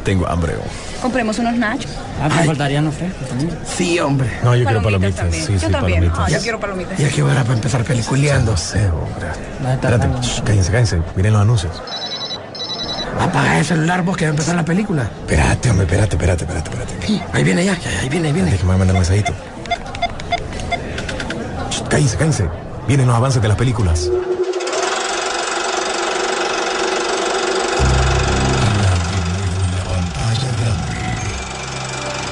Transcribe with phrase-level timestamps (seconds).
[0.00, 0.54] tengo hambre.
[1.02, 1.90] Compremos unos nachos.
[2.22, 3.50] Ah, me faltarían los frescos también.
[3.64, 4.28] Sí, hombre.
[4.42, 5.26] No, yo quiero Palomitas.
[5.34, 6.00] Sí, Yo sí, también.
[6.00, 6.18] palomitas.
[6.18, 6.98] Ah, yo quiero palomitas.
[6.98, 8.52] Ya que hora para empezar peliculeando.
[8.52, 9.28] No sé, hombre.
[9.72, 10.98] Espérate, shh, cállense, cállense.
[11.16, 11.82] Miren los anuncios.
[13.18, 15.02] Apaga el celular vos que va a empezar la película.
[15.20, 17.22] Espérate, hombre, espérate, espérate, espérate, espérate.
[17.32, 18.50] Ahí viene ya, ya, ahí viene, ahí viene.
[18.50, 19.32] Déjame mandar un mensajito.
[21.70, 22.48] Shh, Cállense, cállense.
[22.86, 24.10] Vienen los avances de las películas.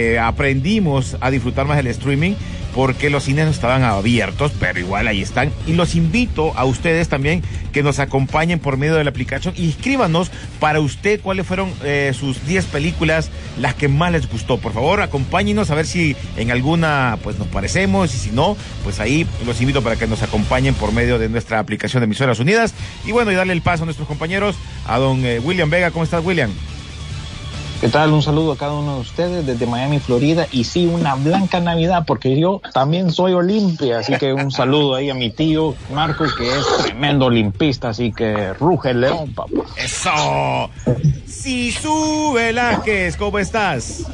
[0.00, 2.34] Eh, aprendimos a disfrutar más del streaming
[2.72, 5.50] porque los cines no estaban abiertos, pero igual ahí están.
[5.66, 9.70] Y los invito a ustedes también que nos acompañen por medio de la aplicación y
[9.70, 14.58] escríbanos para usted cuáles fueron eh, sus 10 películas, las que más les gustó.
[14.58, 19.00] Por favor, acompáñenos a ver si en alguna pues nos parecemos y si no, pues
[19.00, 22.72] ahí los invito para que nos acompañen por medio de nuestra aplicación de Emisoras Unidas.
[23.04, 24.54] Y bueno, y darle el paso a nuestros compañeros,
[24.86, 25.90] a don eh, William Vega.
[25.90, 26.52] ¿Cómo estás, William?
[27.80, 28.12] ¿Qué tal?
[28.12, 30.48] Un saludo a cada uno de ustedes desde Miami, Florida.
[30.50, 34.00] Y sí, una blanca Navidad, porque yo también soy Olimpia.
[34.00, 37.90] Así que un saludo ahí a mi tío Marco, que es tremendo olimpista.
[37.90, 39.62] Así que ruge el león, papá.
[39.76, 40.70] ¡Eso!
[41.24, 44.06] Si sube Velázquez, ¿cómo estás?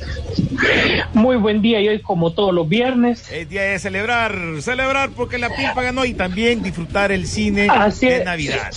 [1.15, 3.31] Muy buen día y hoy como todos los viernes.
[3.33, 8.09] Es día de celebrar, celebrar porque la Pilpa ganó y también disfrutar el cine Así
[8.09, 8.25] de es.
[8.27, 8.71] Navidad.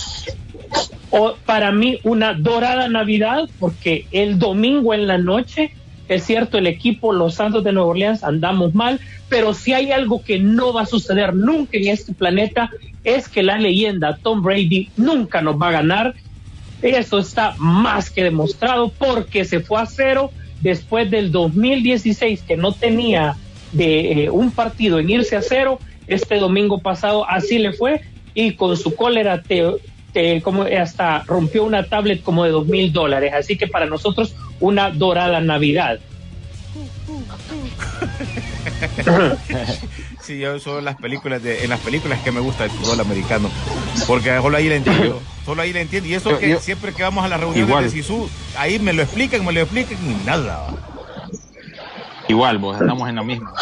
[1.10, 5.72] O, para mí una dorada Navidad porque el domingo en la noche,
[6.08, 10.22] es cierto, el equipo Los Santos de Nueva Orleans andamos mal, pero si hay algo
[10.22, 12.70] que no va a suceder nunca en este planeta
[13.04, 16.14] es que la leyenda Tom Brady nunca nos va a ganar.
[16.82, 20.30] Eso está más que demostrado porque se fue a cero
[20.60, 23.36] después del 2016 que no tenía
[23.72, 25.78] de eh, un partido en irse a cero.
[26.06, 28.02] Este domingo pasado así le fue
[28.34, 29.64] y con su cólera te,
[30.42, 33.32] como hasta rompió una tablet como de dos mil dólares.
[33.34, 35.98] Así que para nosotros una dorada Navidad.
[40.20, 43.50] Sí, yo son las películas de, en las películas que me gusta el fútbol americano.
[44.06, 45.22] Porque solo ahí le entiendo.
[45.46, 46.08] Solo ahí le entiendo.
[46.08, 47.84] Y eso Yo- que yo- siempre que vamos a las reuniones Igual.
[47.84, 50.66] de SISU, ahí me lo explican, me lo explican y nada.
[52.28, 53.52] Igual, vos andamos en la misma.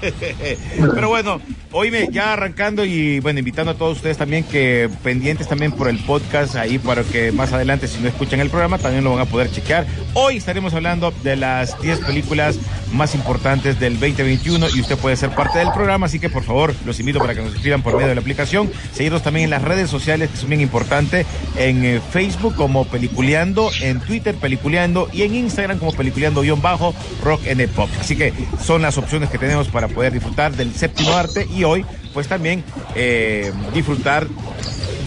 [0.94, 1.40] Pero bueno,
[1.72, 5.88] hoy me ya arrancando y bueno, invitando a todos ustedes también que pendientes también por
[5.88, 9.20] el podcast ahí para que más adelante si no escuchan el programa también lo van
[9.20, 9.86] a poder chequear.
[10.14, 12.58] Hoy estaremos hablando de las 10 películas
[12.92, 16.74] más importantes del 2021 y usted puede ser parte del programa, así que por favor
[16.84, 19.62] los invito para que nos escriban por medio de la aplicación, seguirnos también en las
[19.62, 21.26] redes sociales que son bien importantes,
[21.56, 27.60] en eh, Facebook como Peliculeando, en Twitter Peliculeando y en Instagram como Peliculeando-bajo Rock and
[27.78, 27.88] Pop.
[28.00, 31.84] Así que son las opciones que tenemos para poder disfrutar del séptimo arte y hoy
[32.12, 32.64] pues también
[32.96, 34.26] eh, disfrutar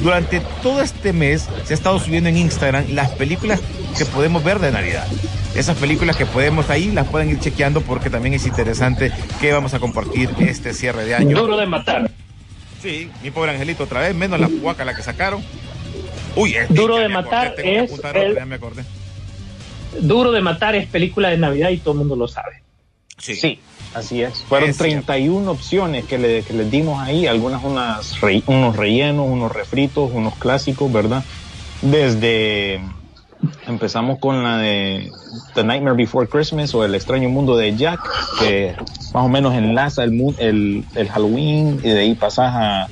[0.02, 3.60] durante todo este mes se ha estado subiendo en Instagram las películas
[3.98, 5.06] que podemos ver de Navidad.
[5.54, 9.12] Esas películas que podemos ahí las pueden ir chequeando porque también es interesante
[9.42, 11.38] que vamos a compartir este cierre de año.
[11.38, 12.10] Duro de matar.
[12.82, 15.44] Sí, mi pobre angelito otra vez, menos la guaca la que sacaron.
[16.38, 18.84] Uy, es Duro de matar es el- ya me acordé.
[20.00, 22.64] Duro de matar es película de Navidad y todo el mundo lo sabe.
[23.18, 23.36] Sí.
[23.36, 23.60] Sí,
[23.94, 24.44] así es.
[24.46, 25.06] Fueron Es cierto.
[25.08, 30.10] 31 opciones que, le, que les dimos ahí, algunas unas re- unos rellenos, unos refritos,
[30.12, 31.24] unos clásicos, ¿verdad?
[31.82, 32.80] Desde
[33.68, 35.12] empezamos con la de
[35.56, 38.00] The Nightmare Before Christmas o El extraño mundo de Jack,
[38.40, 38.76] que
[39.14, 42.90] más o menos enlaza el, mu- el, el Halloween y de ahí pasas a,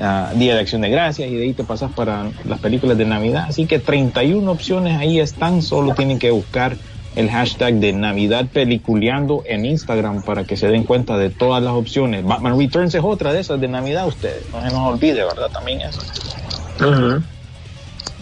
[0.00, 3.04] a Día de Acción de Gracias y de ahí te pasas para las películas de
[3.04, 3.46] Navidad.
[3.48, 6.76] Así que 31 opciones ahí están, solo tienen que buscar
[7.16, 11.72] el hashtag de Navidad Peliculeando en Instagram para que se den cuenta de todas las
[11.72, 12.24] opciones.
[12.24, 14.44] Batman Returns es otra de esas de Navidad, ustedes.
[14.52, 15.50] No se nos olvide, ¿verdad?
[15.52, 16.00] También eso.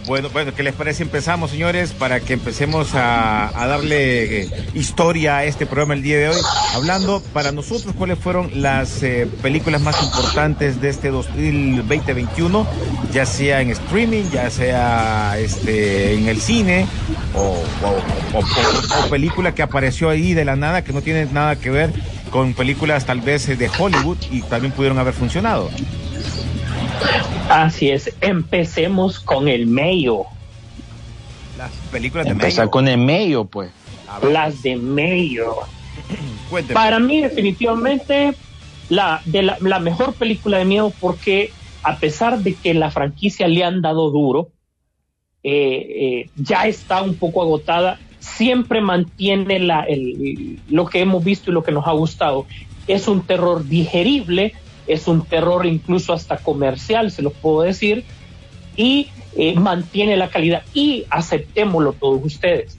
[0.07, 1.03] Bueno, bueno, ¿qué les parece?
[1.03, 6.29] Empezamos, señores, para que empecemos a, darle eh, historia a este programa el día de
[6.29, 6.41] hoy,
[6.75, 12.67] hablando para nosotros cuáles fueron las eh, películas más importantes de este 2021,
[13.13, 16.87] ya sea en streaming, ya sea este en el cine,
[17.35, 17.57] o
[19.11, 21.93] película que apareció ahí de la nada, que no tiene nada que ver
[22.31, 25.69] con películas tal vez eh, de Hollywood y también pudieron haber funcionado.
[27.49, 30.25] Así es, empecemos con el medio.
[31.57, 32.71] Las películas de Empezar Mayo.
[32.71, 33.71] con el medio, pues.
[34.31, 35.55] las de Mayo.
[36.51, 36.75] Cuénteme.
[36.75, 38.35] Para mí, definitivamente,
[38.89, 41.53] la, de la, la mejor película de miedo, porque
[41.83, 44.49] a pesar de que la franquicia le han dado duro,
[45.43, 45.87] eh,
[46.25, 51.55] eh, ya está un poco agotada, siempre mantiene la, el- lo que hemos visto y
[51.55, 52.47] lo que nos ha gustado.
[52.89, 54.55] Es un terror digerible,
[54.87, 58.05] es un terror incluso hasta comercial, se los puedo decir,
[58.77, 60.63] y eh, mantiene la calidad.
[60.75, 62.79] Y aceptémoslo todos ustedes.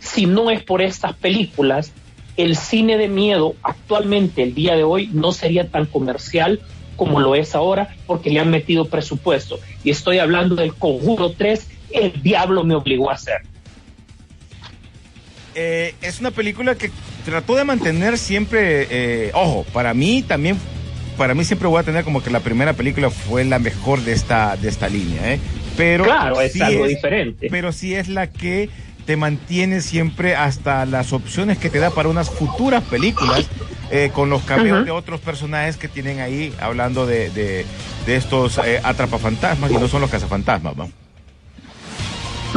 [0.00, 1.92] Si no es por estas películas,
[2.36, 6.60] el cine de miedo actualmente, el día de hoy, no sería tan comercial
[6.96, 9.58] como lo es ahora, porque le han metido presupuesto.
[9.84, 13.42] Y estoy hablando del Conjuro 3, el diablo me obligó a hacer.
[15.54, 16.90] Eh, es una película que
[17.24, 20.58] trató de mantener siempre, eh, ojo, para mí también,
[21.16, 24.12] para mí siempre voy a tener como que la primera película fue la mejor de
[24.12, 25.40] esta, de esta línea, ¿eh?
[25.76, 27.48] Pero Claro, es sí algo diferente.
[27.50, 28.70] Pero sí es la que
[29.04, 33.46] te mantiene siempre hasta las opciones que te da para unas futuras películas
[33.90, 37.64] eh, con los cameos de otros personajes que tienen ahí hablando de, de,
[38.04, 40.90] de estos eh, atrapafantasmas y no son los cazafantasmas, ¿no?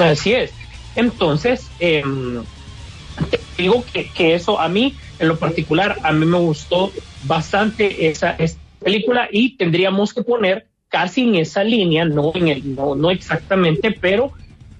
[0.03, 0.51] Así es.
[0.95, 2.03] Entonces, te
[3.57, 6.91] digo que, que eso a mí, en lo particular, a mí me gustó
[7.23, 8.37] bastante esa,
[8.79, 13.91] película y tendríamos que poner casi en esa línea, no, en el, no, no exactamente,
[13.91, 14.31] pero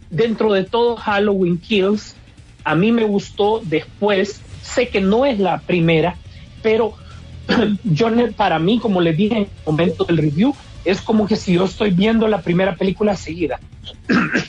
[0.09, 2.15] dentro de todo Halloween Kills,
[2.63, 6.15] a mí me gustó después, sé que no es la primera,
[6.63, 6.94] pero
[7.83, 10.56] yo para mí, como les dije en el momento del review,
[10.86, 13.59] es como que si yo estoy viendo la primera película seguida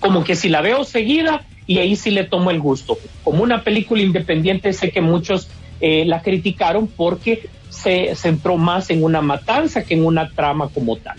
[0.00, 2.98] como que si la veo seguida y ahí sí le tomo el gusto.
[3.24, 5.48] Como una película independiente, sé que muchos
[5.80, 10.96] eh, la criticaron porque se centró más en una matanza que en una trama como
[10.96, 11.16] tal.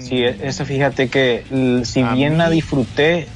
[0.00, 1.44] Sí, e- esa fíjate que
[1.84, 3.26] si A bien la disfruté,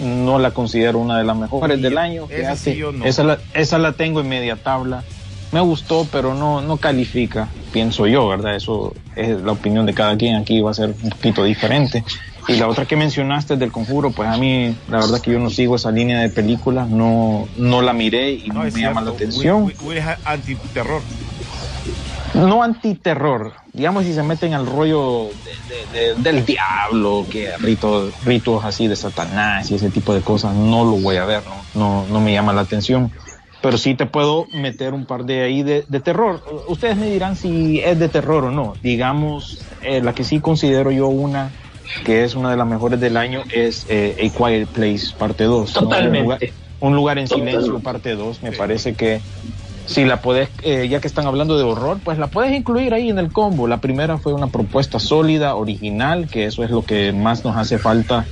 [0.00, 2.26] no la considero una de las mejores Sí, del año.
[2.26, 2.56] fíjate.
[2.56, 3.04] sí yo no.
[3.04, 5.04] esa, la, esa la tengo en media tabla.
[5.52, 8.56] Me gustó, pero no, no califica, pienso yo, ¿verdad?
[8.56, 10.36] Eso es la opinión de cada quien.
[10.36, 12.04] Aquí va a ser un poquito diferente.
[12.48, 15.50] Y la otra que mencionaste del conjuro, pues a mí, la verdad que yo no
[15.50, 19.64] sigo esa línea de películas, no, no la miré y no, me llama la atención.
[19.64, 21.02] Will- Will- Will es antiterror.
[22.34, 25.30] no antiterror, digamos si se meten al rollo
[25.68, 30.20] de- de- de- del diablo, que ritos, ritos así de Satanás y ese tipo de
[30.20, 33.10] cosas, no lo voy a ver, no, no, no me llama la atención.
[33.62, 36.42] Pero sí te puedo meter un par de ahí de, de terror.
[36.68, 38.74] Ustedes me dirán si es de terror o no.
[38.82, 41.52] Digamos, eh, la que sí considero yo una
[42.04, 45.74] que es una de las mejores del año es eh, A Quiet Place parte 2.
[45.74, 45.80] ¿no?
[45.82, 46.18] Totalmente.
[46.18, 46.40] Un lugar,
[46.80, 47.60] un lugar en Totalmente.
[47.60, 48.42] silencio parte 2.
[48.42, 49.20] Me parece que
[49.86, 53.08] si la puedes, eh, ya que están hablando de horror, pues la puedes incluir ahí
[53.08, 53.68] en el combo.
[53.68, 57.78] La primera fue una propuesta sólida, original, que eso es lo que más nos hace
[57.78, 58.26] falta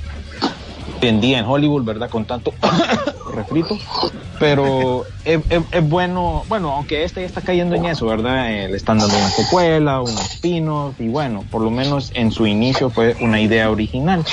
[1.05, 2.09] hoy en día en Hollywood, ¿verdad?
[2.09, 2.53] Con tanto
[3.31, 3.77] refrito.
[4.39, 8.51] Pero es, es- es bueno, bueno, aunque este ya está cayendo en eso, ¿verdad?
[8.51, 12.45] Eh, le están dando una secuela, unos pinos, y bueno, por lo menos en su
[12.47, 14.23] inicio fue una idea original.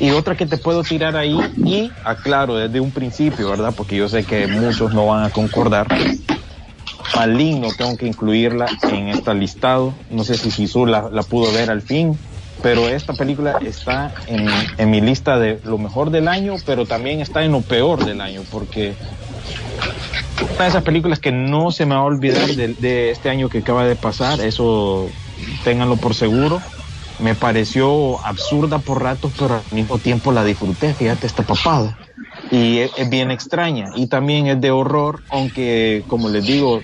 [0.00, 3.74] Y otra que te puedo tirar ahí, y aclaro desde un principio, ¿verdad?
[3.76, 5.86] Porque yo sé que muchos no van a concordar.
[7.14, 9.94] Maligno, tengo que incluirla en esta listado.
[10.08, 12.18] No sé si Sisu la, la pudo ver al fin,
[12.64, 17.20] pero esta película está en, en mi lista de lo mejor del año, pero también
[17.20, 18.94] está en lo peor del año, porque
[20.54, 23.50] una de esas películas que no se me va a olvidar de, de este año
[23.50, 25.10] que acaba de pasar, eso
[25.62, 26.62] ténganlo por seguro.
[27.18, 31.98] Me pareció absurda por ratos, pero al mismo tiempo la disfruté, fíjate esta papada.
[32.50, 33.90] Y es, es bien extraña.
[33.94, 36.82] Y también es de horror, aunque como les digo,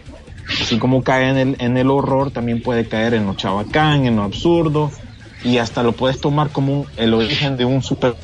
[0.60, 4.16] así como cae en el, en el horror, también puede caer en lo chabacán, en
[4.16, 4.90] lo absurdo,
[5.44, 8.14] y hasta lo puedes tomar como un- el origen de un super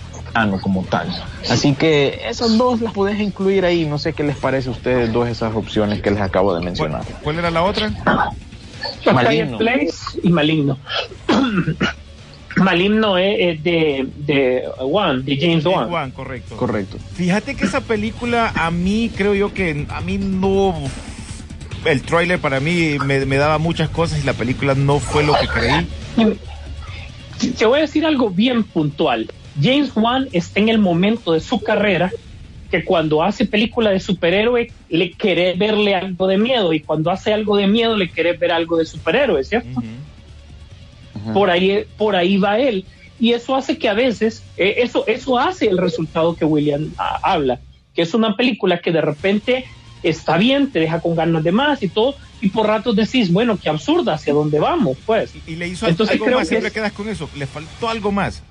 [0.60, 1.08] como tal.
[1.48, 3.86] Así que esas dos las podés incluir ahí.
[3.86, 6.64] No sé qué les parece a ustedes dos esas opciones que les acabo de ¿Cuál,
[6.66, 7.02] mencionar.
[7.22, 7.90] cuál era la otra?
[9.14, 9.56] Maligno.
[9.56, 10.78] Place y Maligno.
[12.56, 15.88] Maligno es, de, de Wan, de James Wan.
[15.88, 16.56] Juan, correcto.
[16.56, 16.96] Correcto.
[17.14, 20.74] Fíjate que esa película a mí creo yo que a mí no
[21.84, 25.34] el tráiler para mí me, me daba muchas cosas y la película no fue lo
[25.38, 25.86] que creí.
[27.38, 29.30] Te voy a decir algo bien puntual.
[29.60, 32.10] James Wan está en el momento de su carrera
[32.70, 37.32] que cuando hace película de superhéroe le quiere verle algo de miedo y cuando hace
[37.32, 39.82] algo de miedo le quiere ver algo de superhéroe, ¿cierto?
[41.32, 42.84] por ahí por ahí va él
[43.18, 47.18] y eso hace que a veces eh, eso eso hace el resultado que William ah,
[47.22, 47.58] habla
[47.94, 49.64] que es una película que de repente
[50.02, 53.58] está bien te deja con ganas de más y todo y por ratos decís bueno
[53.60, 56.68] qué absurda hacia dónde vamos pues Y le hizo Entonces algo creo más, que siempre
[56.68, 57.28] es- quedas con eso.
[57.36, 58.42] Le faltó algo más.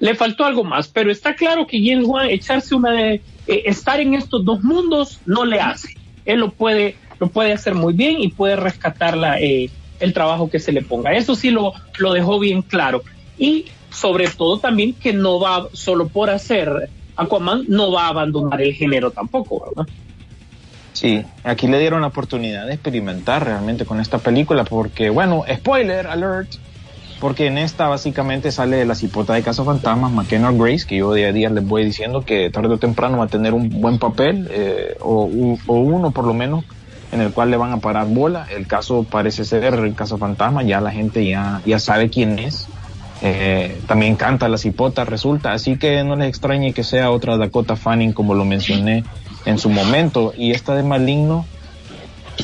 [0.00, 3.14] le faltó algo más, pero está claro que James Wan echarse una de
[3.46, 5.94] eh, estar en estos dos mundos no le hace.
[6.24, 10.48] Él lo puede lo puede hacer muy bien y puede rescatar la, eh, el trabajo
[10.48, 11.12] que se le ponga.
[11.14, 13.02] Eso sí lo, lo dejó bien claro.
[13.38, 18.62] Y sobre todo también que no va solo por hacer Aquaman, no va a abandonar
[18.62, 19.92] el género tampoco, ¿verdad?
[20.92, 26.06] Sí, aquí le dieron la oportunidad de experimentar realmente con esta película porque, bueno, spoiler
[26.08, 26.48] alert,
[27.20, 31.28] porque en esta básicamente sale la cipota de Casa Fantasmas, McKenna Grace, que yo día
[31.28, 34.48] a día les voy diciendo que tarde o temprano va a tener un buen papel,
[34.50, 36.64] eh, o, uno por lo menos,
[37.10, 38.46] en el cual le van a parar bola.
[38.54, 42.66] El caso parece ser el caso fantasma, ya la gente ya, ya sabe quién es.
[43.20, 47.74] Eh, también canta la cipota, resulta, así que no les extrañe que sea otra Dakota
[47.74, 49.02] Fanning como lo mencioné
[49.48, 50.32] en su momento.
[50.36, 51.46] Y esta de Maligno,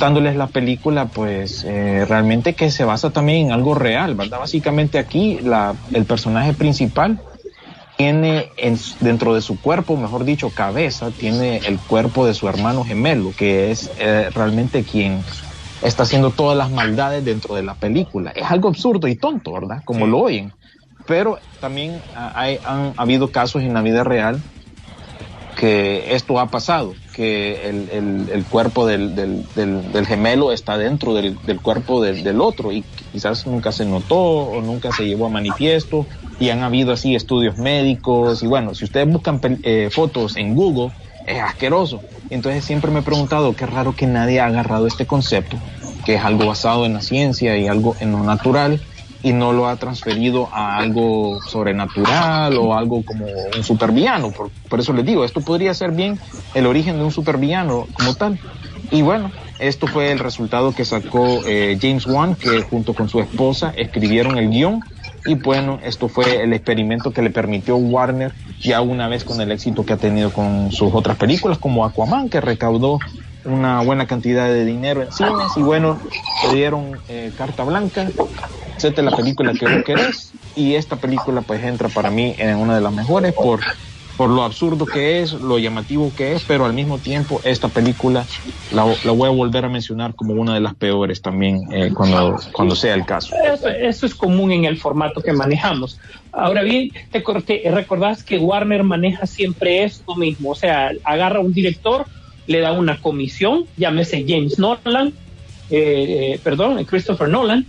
[0.01, 4.39] dándoles la película, pues eh, realmente que se basa también en algo real, ¿verdad?
[4.41, 7.21] Básicamente aquí la, el personaje principal
[7.97, 12.85] tiene en, dentro de su cuerpo, mejor dicho, cabeza, tiene el cuerpo de su hermano
[12.85, 15.23] gemelo, que es eh, realmente quien
[15.83, 18.33] está haciendo todas las maldades dentro de la película.
[18.35, 19.83] Es algo absurdo y tonto, ¿verdad?
[19.85, 20.53] Como lo oyen.
[21.07, 24.41] Pero también hay, han habido casos en la vida real
[25.55, 31.37] que esto ha pasado, que el, el, cuerpo del, del, del, gemelo está dentro del,
[31.63, 36.07] cuerpo del, otro y quizás nunca se notó o nunca se llevó a manifiesto
[36.41, 40.93] y han habido así estudios médicos y bueno, si ustedes buscan eh, fotos en Google,
[41.27, 42.01] es asqueroso.
[42.31, 45.57] Entonces siempre me he preguntado, qué raro que nadie ha agarrado este concepto,
[46.05, 48.81] que es algo basado en la ciencia y algo en lo natural,
[49.25, 54.31] y no lo ha transferido a algo sobrenatural o algo como un supervillano.
[54.31, 56.19] Por, por eso les digo, esto podría ser bien
[56.53, 58.39] el origen de un supervillano como tal.
[58.91, 63.19] Y bueno, esto fue el resultado que sacó eh, James Wan, que junto con su
[63.19, 64.85] esposa escribieron el guion.
[65.25, 69.51] Y bueno, esto fue el experimento que le permitió Warner, ya una vez con el
[69.53, 72.99] éxito que ha tenido con sus otras películas, como Aquaman, que recaudó
[73.47, 75.57] una buena cantidad de dinero en cines.
[75.57, 75.99] Y bueno,
[76.47, 78.11] le dieron eh, carta blanca
[78.85, 82.75] Hacete la película que vos querés y esta película pues entra para mí en una
[82.75, 83.61] de las mejores por,
[84.19, 88.27] por lo absurdo que es, lo llamativo que es, pero al mismo tiempo esta película
[88.73, 92.39] la, la voy a volver a mencionar como una de las peores también eh, cuando,
[92.53, 93.35] cuando sea el caso.
[93.43, 95.99] Eso, eso, es común en el formato que manejamos.
[96.31, 101.55] Ahora bien, te, te recordás que Warner maneja siempre esto mismo, o sea, agarra un
[101.55, 102.05] director,
[102.47, 105.15] le da una comisión, llámese James Nolan,
[105.71, 107.65] eh, eh, perdón, Christopher Nolan,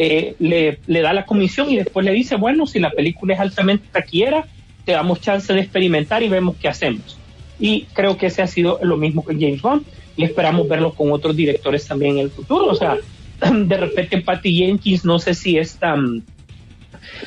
[0.00, 3.40] eh, le, le, da la comisión y después le dice, bueno, si la película es
[3.40, 4.46] altamente taquillera,
[4.84, 7.18] te damos chance de experimentar y vemos qué hacemos.
[7.58, 9.82] Y creo que ese ha sido lo mismo con James Bond
[10.16, 12.66] y esperamos verlo con otros directores también en el futuro.
[12.66, 12.96] O sea,
[13.52, 16.22] de repente Patty Jenkins, no sé si esta um,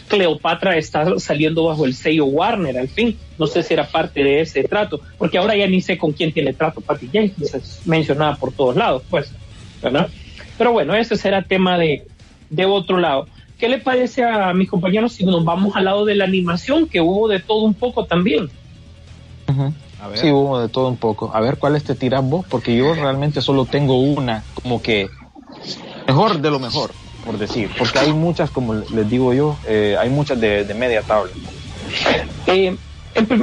[0.07, 4.39] Cleopatra está saliendo bajo el sello Warner, al fin, no sé si era parte de
[4.39, 8.37] ese trato, porque ahora ya ni sé con quién tiene trato Patty Jenkins, es mencionada
[8.37, 9.29] por todos lados, pues,
[9.83, 10.07] ¿verdad?
[10.57, 12.05] Pero bueno, ese será tema de,
[12.51, 13.27] de otro lado.
[13.57, 17.01] ¿Qué le parece a mis compañeros si nos vamos al lado de la animación, que
[17.01, 18.49] hubo de todo un poco también?
[20.15, 21.31] Sí, hubo de todo un poco.
[21.33, 22.45] A ver, ¿cuál te tiras vos?
[22.49, 25.09] Porque yo realmente solo tengo una, como que
[26.07, 26.91] mejor de lo mejor,
[27.23, 27.69] por decir.
[27.77, 31.31] Porque hay muchas, como les digo yo, eh, hay muchas de, media tabla.
[32.47, 32.75] Eh,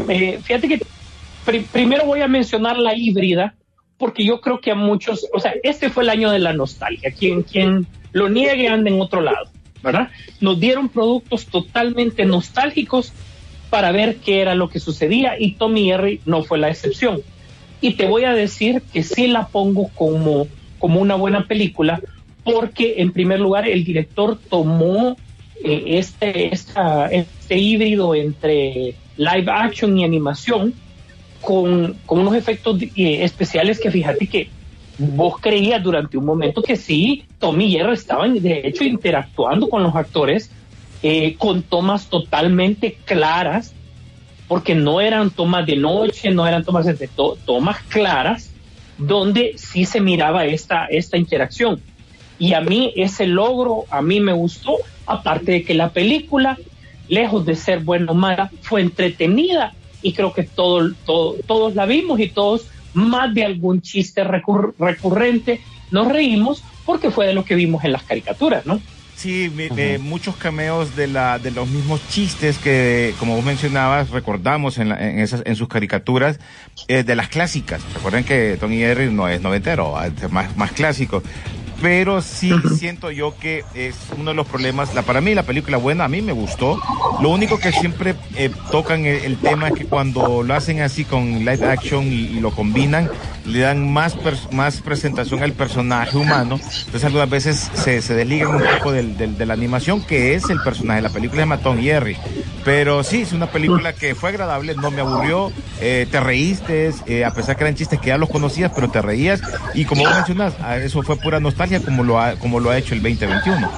[0.09, 0.83] eh, fíjate que
[1.73, 3.55] primero voy a mencionar la híbrida,
[3.97, 7.12] porque yo creo que a muchos, o sea, este fue el año de la nostalgia.
[7.12, 9.50] Quien, quien lo niegue anda en otro lado,
[9.83, 10.11] ¿verdad?
[10.41, 13.12] Nos dieron productos totalmente nostálgicos
[13.71, 17.21] para ver qué era lo que sucedía y Tommy Jerry no fue la excepción.
[17.81, 20.49] Y te voy a decir que sí la pongo como,
[20.79, 22.00] como una buena película
[22.43, 25.17] porque en primer lugar el director tomó
[25.62, 30.73] eh, este, este híbrido entre live action y animación
[31.41, 34.49] con, con unos efectos eh, especiales que fíjate que
[34.99, 39.83] vos creías durante un momento que sí, Tommy y Jerry estaban de hecho interactuando con
[39.83, 40.50] los actores
[41.00, 43.73] eh, con tomas totalmente claras,
[44.49, 47.09] porque no eran tomas de noche, no eran tomas de
[47.45, 48.50] tomas claras,
[48.97, 51.81] donde sí se miraba esta, esta interacción.
[52.40, 56.59] Y a mí ese logro, a mí me gustó, aparte de que la película,
[57.09, 62.19] lejos de ser buena o mala, fue entretenida y creo que todo, todos la vimos
[62.19, 62.67] y todos
[62.99, 68.02] más de algún chiste recurrente, nos reímos porque fue de lo que vimos en las
[68.02, 68.81] caricaturas, ¿no?
[69.19, 69.50] Sí,
[70.00, 75.19] muchos cameos de, la, de los mismos chistes que, como vos mencionabas, recordamos en, en,
[75.19, 76.38] esas, en sus caricaturas
[76.87, 77.83] eh, de las clásicas.
[77.95, 81.25] Recuerden que Tony Jerry no es noventero, es más, más clásico.
[81.80, 84.94] Pero sí siento yo que es uno de los problemas.
[84.94, 86.80] La, para mí la película buena, a mí me gustó.
[87.20, 91.04] Lo único que siempre eh, tocan el, el tema es que cuando lo hacen así
[91.04, 93.08] con live action y, y lo combinan,
[93.44, 94.16] le dan más,
[94.52, 96.58] más presentación al personaje humano.
[96.62, 100.50] Entonces algunas veces se, se desligan un poco del, del- de la animación que es
[100.50, 101.00] el personaje.
[101.02, 102.16] La película llama Tom y Jerry.
[102.64, 107.25] Pero sí, es una película que fue agradable, no me aburrió, eh, te reíste, eh,
[107.25, 109.40] a pesar que eran chistes que ya los conocías, pero te reías.
[109.75, 112.78] Y como vos mencionas, ah, eso fue pura nostalgia como lo ha, como lo ha
[112.78, 113.68] hecho el 2021.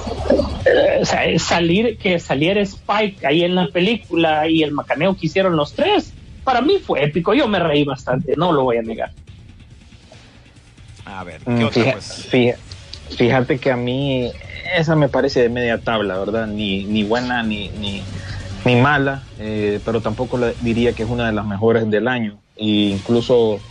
[0.65, 5.25] Eh, o sea, salir, que saliera Spike ahí en la película y el macaneo que
[5.27, 7.33] hicieron los tres, para mí fue épico.
[7.33, 9.11] Yo me reí bastante, no lo voy a negar.
[11.05, 12.27] A ver, ¿qué Mm, otra fija- pues?
[13.17, 14.31] fíjate que a mí
[14.75, 16.47] esa me parece de media tabla, ¿verdad?
[16.47, 18.05] Ni, ni buena ni, ni,
[18.65, 22.39] ni mala, eh, pero tampoco la- diría que es una de las mejores del año.
[22.55, 23.61] E incluso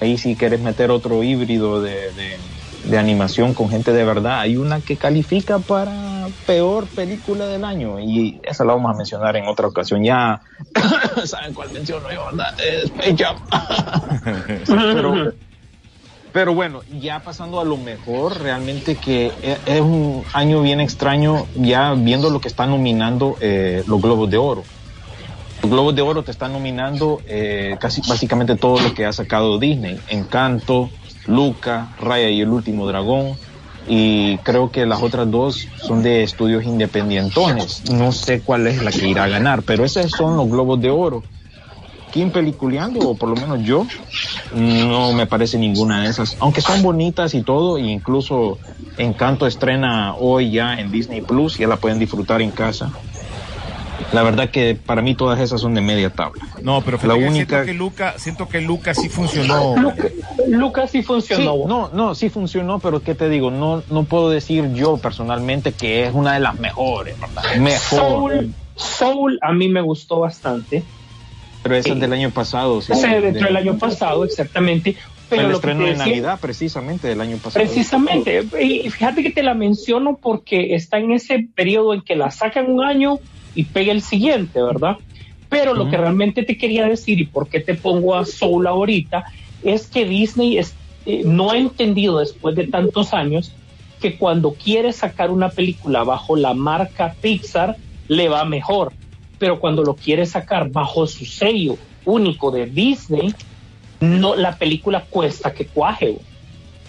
[0.00, 2.38] ahí si quieres meter otro híbrido de, de-
[2.84, 8.00] de animación con gente de verdad, hay una que califica para peor película del año
[8.00, 10.02] y esa la vamos a mencionar en otra ocasión.
[10.02, 10.40] Ya
[11.24, 12.48] saben cuál menciono yo, ¿verdad?
[12.58, 12.92] Es
[14.66, 15.32] pero,
[16.32, 21.46] pero bueno, ya pasando a lo mejor, realmente que e- es un año bien extraño,
[21.54, 24.64] ya viendo lo que están nominando eh, los Globos de Oro.
[25.62, 29.58] Los Globos de Oro te están nominando eh, casi básicamente todo lo que ha sacado
[29.58, 29.96] Disney.
[30.08, 30.90] Encanto,
[31.26, 33.36] Luca, Raya y el último dragón.
[33.88, 37.90] Y creo que las otras dos son de estudios independientones.
[37.90, 40.90] No sé cuál es la que irá a ganar, pero esos son los Globos de
[40.90, 41.24] Oro.
[42.12, 43.86] Kim peliculeando, o por lo menos yo,
[44.54, 46.36] no me parece ninguna de esas.
[46.40, 48.58] Aunque son bonitas y todo, e incluso
[48.98, 52.92] Encanto estrena hoy ya en Disney Plus, ya la pueden disfrutar en casa.
[54.12, 56.42] La verdad que para mí todas esas son de media tabla.
[56.62, 59.74] No, pero La fíjate que única- siento que Luca, siento que Luca sí funcionó.
[59.76, 60.08] Luca-
[60.48, 61.66] Lucas sí Sí, funcionó.
[61.66, 63.50] no, no, sí funcionó, pero ¿qué te digo?
[63.50, 67.42] No, no puedo decir yo personalmente que es una de las mejores, ¿verdad?
[67.58, 67.98] Mejor.
[67.98, 70.82] Soul, Soul a mí me gustó bastante.
[71.62, 72.80] Pero esa es del año pasado.
[72.82, 72.92] sí.
[72.92, 74.96] Ese dentro De- del año pasado, exactamente.
[75.30, 77.64] Pero el estreno de Navidad, precisamente, del año pasado.
[77.64, 82.30] Precisamente, y fíjate que te la menciono porque está en ese periodo en que la
[82.30, 83.18] sacan un año
[83.54, 84.96] y pega el siguiente, ¿verdad?
[85.48, 89.24] Pero lo que realmente te quería decir y por qué te pongo a Soul ahorita
[89.62, 93.52] es que Disney es- eh, no ha entendido después de tantos años
[94.00, 97.76] que cuando quiere sacar una película bajo la marca Pixar
[98.08, 98.92] le va mejor,
[99.38, 103.34] pero cuando lo quiere sacar bajo su sello único de Disney,
[104.00, 106.16] no la película cuesta que cuaje.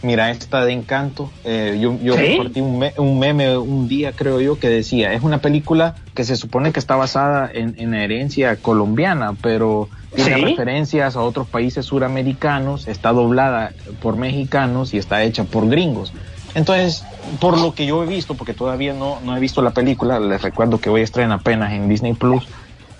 [0.04, 2.26] Mira, esta de Encanto, eh, yo, yo ¿Sí?
[2.28, 6.26] compartí un, me- un meme un día, creo yo, que decía, es una película que
[6.26, 10.44] se supone que está basada en, en la herencia colombiana, pero tiene ¿Sí?
[10.44, 16.14] referencias a otros países suramericanos, está doblada por mexicanos y está hecha por gringos.
[16.54, 17.08] Entonces,
[17.40, 20.42] por lo que yo he visto, porque todavía no, no he visto la película, les
[20.42, 22.50] recuerdo que hoy estrena apenas en Disney Plus,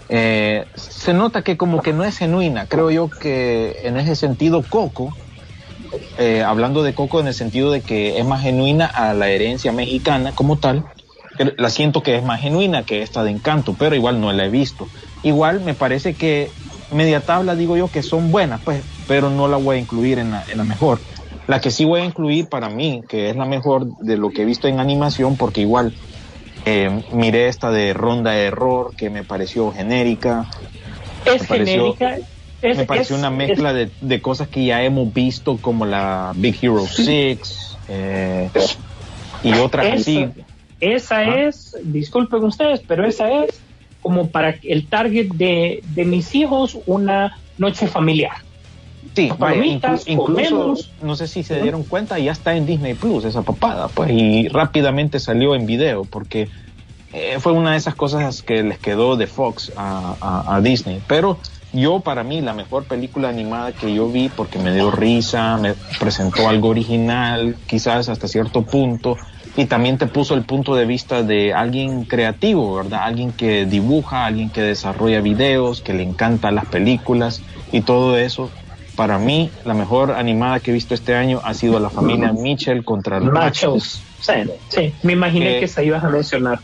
[0.08, 2.68] eh, se nota que como que no es genuina.
[2.68, 5.18] Creo yo que en ese sentido Coco,
[6.18, 9.72] eh, hablando de Coco en el sentido de que es más genuina a la herencia
[9.72, 10.84] mexicana como tal,
[11.58, 14.50] la siento que es más genuina que esta de Encanto, pero igual no la he
[14.50, 14.90] visto.
[15.24, 16.52] Igual me parece que
[16.92, 20.32] media tabla digo yo que son buenas, pues, pero no la voy a incluir en
[20.32, 21.02] la, en la mejor.
[21.48, 24.44] La que sí voy a incluir para mí, que es la mejor de lo que
[24.44, 25.94] he visto en animación, porque igual
[26.66, 30.46] eh, miré esta de Ronda de Error, que me pareció genérica,
[31.26, 32.18] Es Me pareció- genérica.
[32.64, 36.32] Es, me pareció es- una mezcla de, de cosas que ya hemos visto, como la
[36.36, 38.50] Big Hero 6 eh,
[39.44, 40.30] y otras Esa, así.
[40.80, 41.40] esa Ah.
[41.42, 43.60] es, disculpen ustedes, pero esa es
[44.02, 48.38] como para el target de, de mis hijos una noche familiar.
[49.16, 50.92] Sí, palomitas, inclu- incluso, comemos.
[51.02, 54.48] no sé si se dieron cuenta, ya está en Disney Plus esa papada, pues, y
[54.48, 56.48] rápidamente salió en video, porque
[57.12, 61.00] eh, fue una de esas cosas que les quedó de Fox a, a- a Disney.
[61.08, 61.38] Pero
[61.74, 65.74] yo, para mí, la mejor película animada que yo vi, porque me dio risa, me
[66.00, 69.18] presentó algo original, quizás hasta cierto punto,
[69.58, 73.02] y también te puso el punto de vista de alguien creativo, ¿verdad?
[73.04, 78.52] Alguien que dibuja, alguien que desarrolla videos, que le encantan las películas y todo eso.
[78.96, 82.86] Para mí, la mejor animada que he visto este año ha sido La familia Mitchell
[82.86, 84.04] contra los Machos.
[84.24, 84.32] Sí,
[84.70, 86.60] sí, me imaginé que se ibas a mencionar.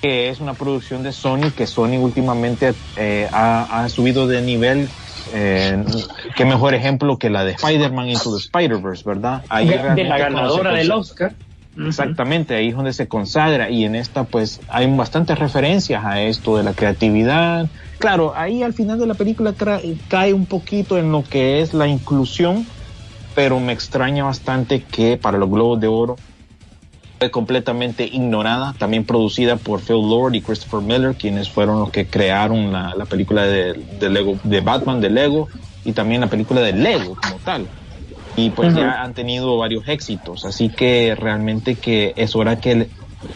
[0.00, 4.88] Que es una producción de Sony, que Sony últimamente eh, ha, ha subido de nivel.
[5.32, 5.82] Eh,
[6.36, 9.42] qué mejor ejemplo que la de Spider-Man Into the Spider-Verse, ¿verdad?
[9.48, 11.34] Ahí de, de la ganadora del Oscar.
[11.76, 16.56] Exactamente, ahí es donde se consagra y en esta pues hay bastantes referencias a esto
[16.56, 17.66] de la creatividad.
[17.98, 19.52] Claro, ahí al final de la película
[20.06, 22.64] cae un poquito en lo que es la inclusión,
[23.34, 26.14] pero me extraña bastante que para los Globos de Oro
[27.18, 32.06] fue completamente ignorada, también producida por Phil Lord y Christopher Miller, quienes fueron los que
[32.06, 35.48] crearon la, la película de, de, Lego, de Batman de Lego
[35.84, 37.66] y también la película de Lego como tal.
[38.36, 42.88] Y pues ya han tenido varios éxitos, así que realmente que es hora que,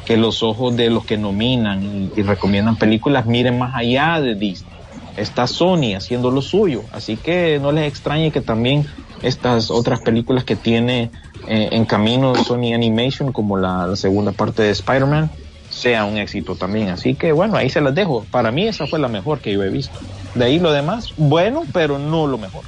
[0.04, 4.34] que los ojos de los que nominan y, y recomiendan películas miren más allá de
[4.34, 4.72] Disney.
[5.16, 8.86] Está Sony haciendo lo suyo, así que no les extrañe que también
[9.22, 11.10] estas otras películas que tiene
[11.46, 15.30] eh, en camino de Sony Animation, como la, la segunda parte de Spider-Man,
[15.70, 16.88] sea un éxito también.
[16.88, 18.24] Así que bueno, ahí se las dejo.
[18.30, 19.98] Para mí esa fue la mejor que yo he visto.
[20.34, 22.62] De ahí lo demás, bueno, pero no lo mejor.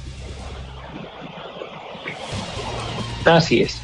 [3.25, 3.79] Así es.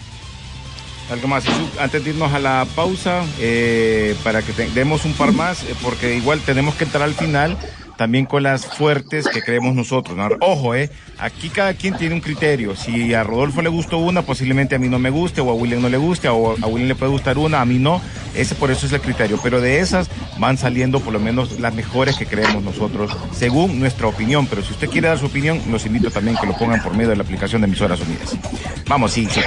[1.11, 1.45] Algo más,
[1.79, 5.73] antes de irnos a la pausa, eh, para que te- demos un par más, eh,
[5.81, 7.55] porque igual tenemos que entrar al final
[7.97, 10.15] también con las fuertes que creemos nosotros.
[10.15, 10.29] ¿no?
[10.39, 12.75] Ojo, eh, aquí cada quien tiene un criterio.
[12.75, 15.81] Si a Rodolfo le gustó una, posiblemente a mí no me guste, o a William
[15.81, 18.01] no le guste, o a William le puede gustar una, a mí no.
[18.35, 19.39] Ese por eso es el criterio.
[19.43, 24.07] Pero de esas van saliendo por lo menos las mejores que creemos nosotros, según nuestra
[24.07, 24.47] opinión.
[24.47, 27.09] Pero si usted quiere dar su opinión, los invito también que lo pongan por medio
[27.09, 28.37] de la aplicación de emisoras unidas.
[28.87, 29.41] Vamos, sí, sí.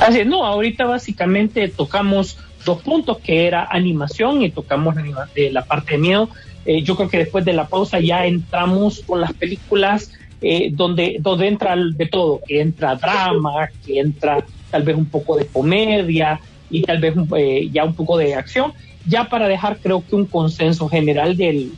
[0.00, 5.92] Así no, ahorita básicamente tocamos dos puntos que era animación y tocamos la, la parte
[5.92, 6.28] de miedo.
[6.64, 11.16] Eh, yo creo que después de la pausa ya entramos con las películas eh, donde,
[11.20, 16.40] donde entra de todo, que entra drama, que entra tal vez un poco de comedia
[16.70, 18.72] y tal vez eh, ya un poco de acción,
[19.06, 21.72] ya para dejar creo que un consenso general del,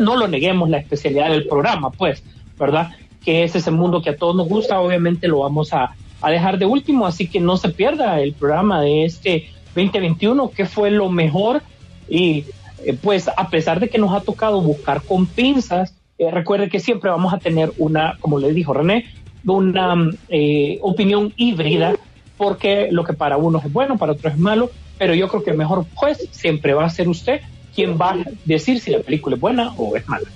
[0.00, 2.22] no lo neguemos la especialidad del programa, pues,
[2.58, 2.92] ¿verdad?
[3.24, 6.58] Que es ese mundo que a todos nos gusta, obviamente lo vamos a, a dejar
[6.58, 11.10] de último, así que no se pierda el programa de este 2021, que fue lo
[11.10, 11.62] mejor
[12.08, 12.44] y
[12.84, 16.80] eh, pues a pesar de que nos ha tocado buscar con pinzas, eh, recuerde que
[16.80, 19.06] siempre vamos a tener una, como le dijo René,
[19.44, 21.96] una mm, eh, opinión híbrida,
[22.36, 25.50] porque lo que para unos es bueno, para otros es malo, pero yo creo que
[25.50, 27.40] el mejor juez siempre va a ser usted
[27.74, 30.28] quien va a decir si la película es buena o es mala.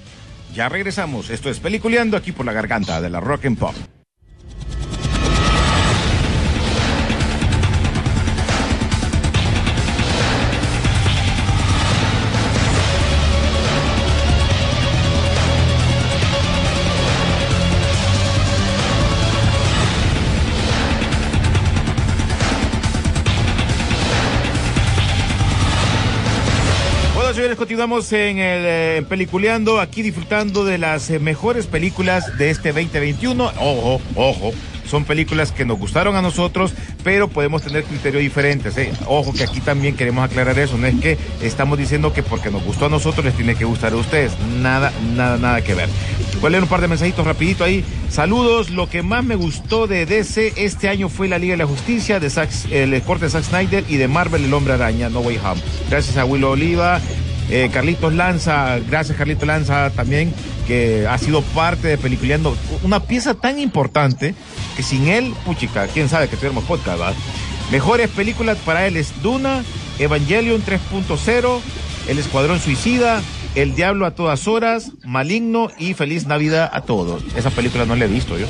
[0.54, 1.30] Ya regresamos.
[1.30, 3.74] Esto es Peliculeando aquí por la garganta de la Rock and Pop.
[27.56, 33.44] Continuamos eh, en Peliculeando, aquí disfrutando de las eh, mejores películas de este 2021.
[33.60, 34.52] Ojo, ojo,
[34.86, 36.72] son películas que nos gustaron a nosotros,
[37.04, 38.76] pero podemos tener criterios diferentes.
[38.78, 38.90] ¿eh?
[39.06, 42.64] Ojo que aquí también queremos aclarar eso, no es que estamos diciendo que porque nos
[42.64, 44.32] gustó a nosotros les tiene que gustar a ustedes.
[44.60, 45.88] Nada, nada, nada que ver.
[46.40, 47.84] Voy a leer un par de mensajitos rapidito ahí.
[48.10, 51.66] Saludos, lo que más me gustó de DC este año fue la Liga de la
[51.66, 55.20] Justicia, de Zack- el corte de Zack Snyder y de Marvel El Hombre Araña, No
[55.20, 55.60] Way Home.
[55.88, 57.00] Gracias a Willow Oliva,
[57.50, 60.32] eh, Carlitos Lanza, gracias Carlitos Lanza también,
[60.66, 64.34] que ha sido parte de Peliculeando, una pieza tan importante
[64.76, 67.14] que sin él, puchica, quién sabe que tuviéramos podcast, ¿verdad?
[67.70, 69.62] Mejores películas para él es Duna,
[69.98, 71.60] Evangelion 3.0,
[72.08, 73.22] El Escuadrón Suicida,
[73.54, 77.22] El Diablo a todas horas, Maligno y Feliz Navidad a todos.
[77.36, 78.46] Esa película no la he visto yo.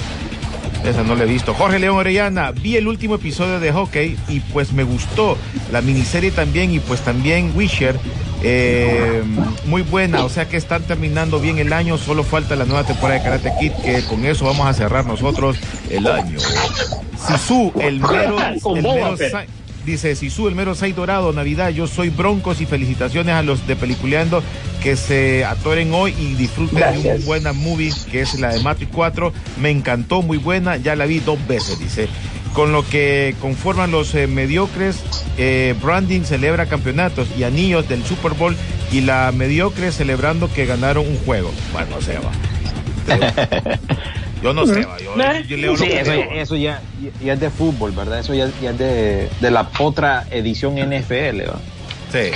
[0.85, 1.55] Esa no la he visto.
[1.55, 5.39] Jorge León Orellana, vi el último episodio de Hockey y pues me gustó.
[5.71, 7.97] La miniserie también y pues también Wisher.
[8.43, 9.23] Eh,
[9.67, 13.19] muy buena, o sea que están terminando bien el año, solo falta la nueva temporada
[13.19, 15.57] de Karate Kid, que con eso vamos a cerrar nosotros
[15.91, 16.39] el año.
[17.27, 18.37] Sisu, el mero,
[18.77, 19.17] el mero
[19.85, 23.77] dice Sisu, el mero 6 dorado, Navidad, yo soy Broncos y felicitaciones a los de
[23.77, 24.43] Peliculeando
[24.83, 28.91] que se atoren hoy y disfruten de una buena movie que es la de Matrix
[28.93, 29.33] 4.
[29.61, 32.09] Me encantó, muy buena, ya la vi dos veces, dice.
[32.55, 35.03] Con lo que conforman los eh, mediocres,
[35.39, 38.57] eh, Branding celebra campeonatos y anillos del Super Bowl
[38.91, 41.51] y la mediocre celebrando que ganaron un juego.
[41.73, 42.31] Bueno, no sé, va.
[44.43, 44.99] Yo no sé, va.
[44.99, 45.15] Yo,
[45.49, 46.31] yo leo lo que eso, leo.
[46.33, 46.83] eso ya,
[47.25, 48.19] ya es de fútbol, ¿verdad?
[48.19, 51.61] Eso ya, ya es de, de la otra edición NFL, ¿va?
[52.13, 52.33] Sí.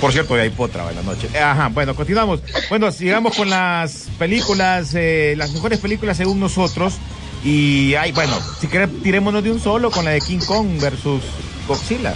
[0.00, 1.28] Por cierto, hoy hay potra en la noche.
[1.38, 2.40] Ajá, bueno, continuamos.
[2.70, 6.94] Bueno, sigamos con las películas, eh, las mejores películas según nosotros.
[7.44, 11.22] Y hay, bueno, si querés, tirémonos de un solo con la de King Kong versus
[11.66, 12.14] Godzilla.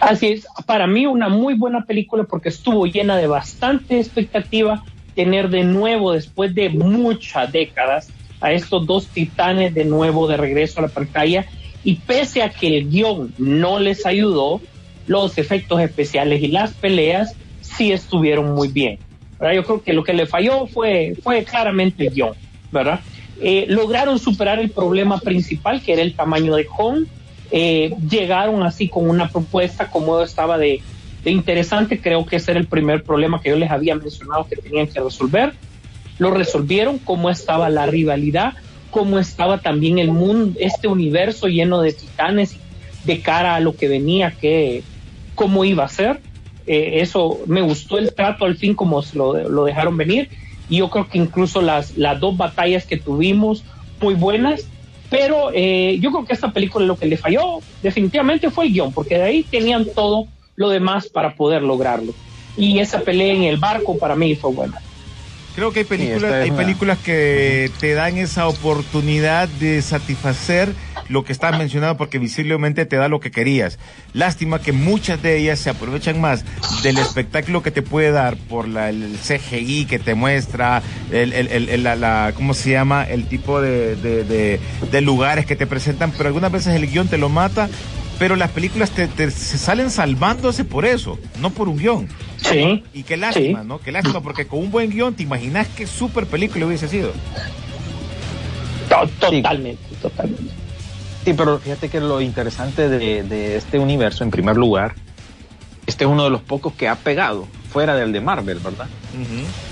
[0.00, 5.48] Así es, para mí una muy buena película porque estuvo llena de bastante expectativa tener
[5.48, 8.08] de nuevo, después de muchas décadas,
[8.40, 11.46] a estos dos titanes de nuevo de regreso a la pantalla.
[11.84, 14.60] Y pese a que el guion no les ayudó,
[15.06, 18.98] los efectos especiales y las peleas sí estuvieron muy bien.
[19.38, 19.54] ¿verdad?
[19.54, 22.32] Yo creo que lo que le falló fue, fue claramente el guion,
[22.72, 23.00] ¿verdad?
[23.40, 27.06] Eh, lograron superar el problema principal, que era el tamaño de Kong,
[27.50, 30.80] eh, llegaron así con una propuesta como estaba de,
[31.24, 32.00] de interesante.
[32.00, 35.00] Creo que ese era el primer problema que yo les había mencionado que tenían que
[35.00, 35.52] resolver.
[36.18, 38.54] Lo resolvieron, cómo estaba la rivalidad,
[38.90, 42.56] cómo estaba también el mundo, este universo lleno de titanes
[43.04, 44.82] de cara a lo que venía, que
[45.34, 46.20] cómo iba a ser.
[46.66, 50.30] Eh, eso me gustó el trato al fin como lo, lo dejaron venir
[50.68, 53.64] y yo creo que incluso las, las dos batallas que tuvimos
[54.00, 54.66] muy buenas
[55.10, 57.60] pero eh, yo creo que esta película lo que le falló.
[57.82, 62.12] Definitivamente fue el guion porque de ahí tenían todo lo demás para poder lograrlo.
[62.56, 64.80] Y esa pelea en el barco para mí fue buena
[65.54, 70.74] Creo que hay películas, hay una- películas que te dan esa oportunidad de satisfacer
[71.08, 73.78] lo que estás mencionando porque visiblemente te da lo que querías.
[74.14, 76.44] Lástima que muchas de ellas se aprovechan más
[76.82, 81.48] del espectáculo que te puede dar por la, el CGI que te muestra, el, el-
[81.48, 83.04] el- el- la, la- ¿cómo se llama?
[83.04, 87.06] El tipo de, de- de- de lugares que te presentan, pero algunas veces el guion
[87.08, 87.68] te lo mata,
[88.18, 92.08] pero las películas te, te- se salen salvándose por eso, no por un guion.
[92.36, 93.66] sí Y qué lástima, Sí.
[93.68, 93.78] ¿no?
[93.80, 97.12] Qué lástima, porque con un buen guion te imaginas qué super película hubiese sido.
[98.88, 100.52] to- totalmente totalmente
[101.24, 104.94] Sí, pero fíjate que lo interesante de, de este universo, en primer lugar,
[105.86, 108.86] este es uno de los pocos que ha pegado fuera del de Marvel, ¿verdad?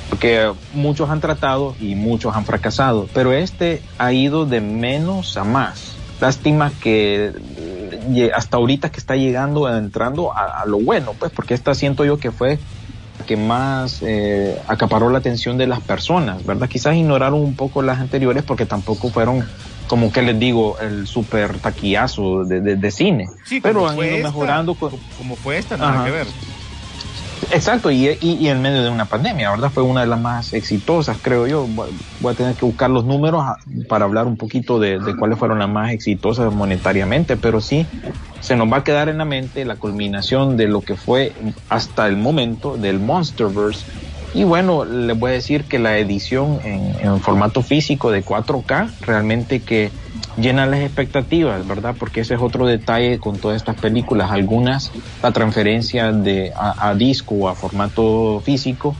[0.09, 5.45] Porque muchos han tratado y muchos han fracasado, pero este ha ido de menos a
[5.45, 5.93] más.
[6.23, 7.33] Lástima que
[8.35, 12.19] hasta ahorita que está llegando, entrando a, a lo bueno, pues, porque esta siento yo
[12.19, 12.61] que fue
[13.19, 16.69] la que más eh, acaparó la atención de las personas, ¿verdad?
[16.69, 19.47] Quizás ignoraron un poco las anteriores porque tampoco fueron,
[19.87, 23.29] como que les digo, el super taquillazo de, de- de cine.
[23.45, 24.75] Sí, pero han ido esta, mejorando.
[24.75, 26.05] con- como- Como fue esta, nada Ajá.
[26.05, 26.27] que ver.
[27.51, 29.71] Exacto, y, y, y en medio de una pandemia, ¿verdad?
[29.73, 31.67] Fue una de las más exitosas, creo yo.
[31.67, 33.57] Voy a tener que buscar los números a-
[33.89, 37.91] para hablar un poquito de, de cuáles fueron las más exitosas monetariamente, pero sí
[38.39, 41.35] se nos va a quedar en la mente la culminación de lo que fue
[41.69, 43.87] hasta el momento del Monsterverse.
[44.33, 48.97] Y bueno, les voy a decir que la edición en, en formato físico de 4K
[49.01, 49.93] realmente que
[50.37, 51.95] llena las expectativas, ¿verdad?
[51.99, 54.31] Porque ese es otro detalle con todas estas películas.
[54.31, 54.93] Algunas,
[55.23, 58.95] la transferencia de a, disco o a formato físico,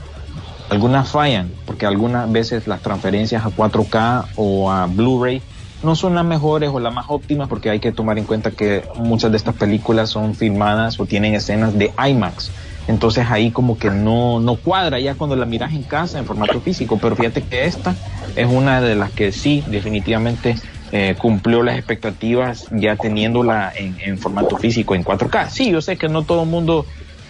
[0.69, 5.41] algunas fallan, porque algunas veces las transferencias a 4K o a Blu-ray
[5.83, 8.83] no son las mejores o las más óptimas, porque hay que tomar en cuenta que
[8.95, 12.51] muchas de estas películas son filmadas o tienen escenas de IMAX.
[12.87, 16.59] Entonces ahí como que no, no cuadra ya cuando la miras en casa en formato
[16.59, 17.95] físico, pero fíjate que esta
[18.35, 20.55] es una de las que sí definitivamente
[20.95, 25.49] eh, cumplió las expectativas ya teniéndola en, en formato físico en 4K.
[25.49, 26.85] Sí, yo sé que no todo el mundo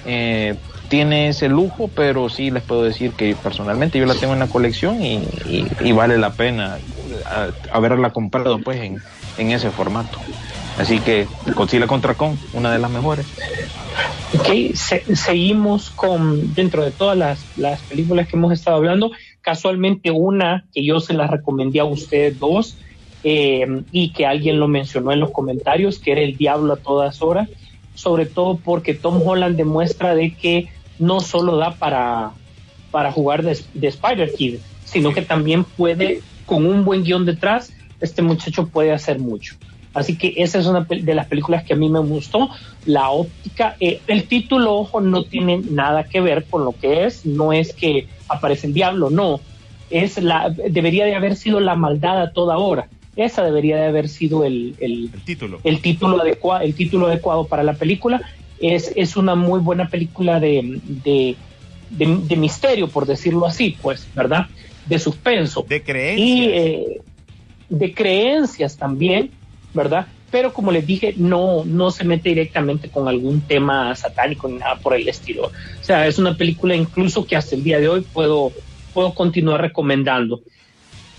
[0.06, 0.54] eh,
[0.90, 4.48] tiene ese lujo, pero sí les puedo decir que personalmente yo la tengo en la
[4.50, 6.78] colección y, y- y vale la pena
[7.72, 9.02] haberla comprado pues en,
[9.38, 10.20] en ese formato.
[10.78, 13.26] Así que Godzilla contra Kong, una de las mejores.
[14.34, 20.12] Ok, se- seguimos con, dentro de todas las, las películas que hemos estado hablando, casualmente
[20.12, 22.80] una que yo se la recomendé a ustedes dos
[23.24, 27.22] eh, y que alguien lo mencionó en los comentarios, que era El Diablo a todas
[27.22, 27.50] horas,
[27.96, 32.32] sobre todo porque Tom Holland demuestra de que no solo da para,
[32.92, 38.22] para jugar de, de Spider-Kid, sino que también puede, con un buen guion detrás, este
[38.22, 39.56] muchacho puede hacer mucho.
[39.94, 42.50] Así que esa es una de las películas que a mí me gustó.
[42.86, 47.26] La óptica, eh, el título, ojo, no tiene nada que ver con lo que es.
[47.26, 49.40] No es que aparece el diablo, no.
[49.90, 52.88] Es la, debería de haber sido la maldad a toda hora.
[53.16, 55.60] Esa debería de haber sido el, el, El título.
[55.64, 58.22] el título adecuado, el título adecuado para la película.
[58.60, 61.36] Es, es una muy buena película de, de,
[61.90, 64.48] de, de misterio, por decirlo así, pues, ¿verdad?
[64.86, 66.48] De suspenso De y creencias.
[66.54, 67.02] eh,
[67.70, 69.32] de creencias también,
[69.74, 70.08] ¿verdad?
[70.32, 74.78] Pero como les dije, no, no se mete directamente con algún tema satánico ni nada
[74.78, 75.46] por el estilo.
[75.48, 78.52] O sea, es una película incluso que hasta el día de hoy puedo,
[78.94, 80.42] puedo continuar recomendando.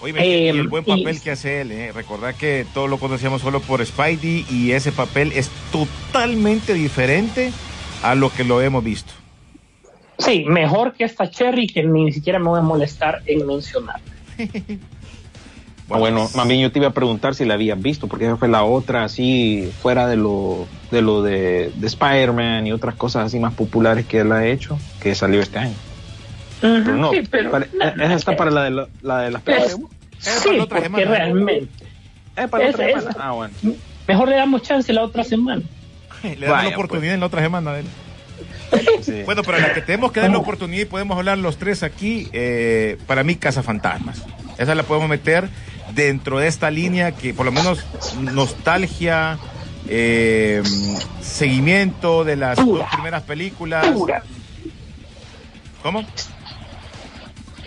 [0.05, 1.91] Oye, y el buen y- papel que hace él, ¿eh?
[1.93, 7.53] Recordad que todos lo conocíamos solo por Spidey y ese papel es totalmente diferente
[8.03, 9.13] a lo que lo hemos visto.
[10.19, 14.01] Sí, mejor que esta Cherry que ni siquiera me voy a molestar en mencionar.
[15.91, 18.39] Ah, Bueno, más bien yo te iba a preguntar si la habías visto, porque esa
[18.39, 23.27] fue la otra así, fuera de lo de, lo de, de Spider-Man y otras cosas
[23.27, 25.75] así más populares que él ha hecho, que salió este año.
[26.61, 29.57] Pero no, Sí, pero- para- esa está para la de, la, la de las Pues,
[29.57, 29.77] peores.
[30.19, 31.05] sí, la otra porque semana.
[31.05, 31.69] realmente.
[32.37, 33.17] Eh, para la otra es- semana.
[33.21, 33.55] Ah, bueno.
[34.09, 35.63] Mejor le damos chance la otra semana.
[36.23, 37.87] Le damos Vaya, la oportunidad en la otra semana de él.
[39.03, 39.23] Sí.
[39.25, 42.29] Bueno, pero la que tenemos que dar la oportunidad y podemos hablar los tres aquí,
[42.33, 44.23] eh, para mí, Casa Fantasmas.
[44.59, 45.49] Esa la podemos meter
[45.95, 47.85] dentro de esta línea que por lo menos
[48.21, 49.39] nostalgia,
[49.89, 50.63] eh,
[51.21, 52.85] seguimiento de las Pura.
[52.85, 53.87] dos primeras películas.
[53.89, 54.23] Pura.
[55.83, 56.05] ¿Cómo?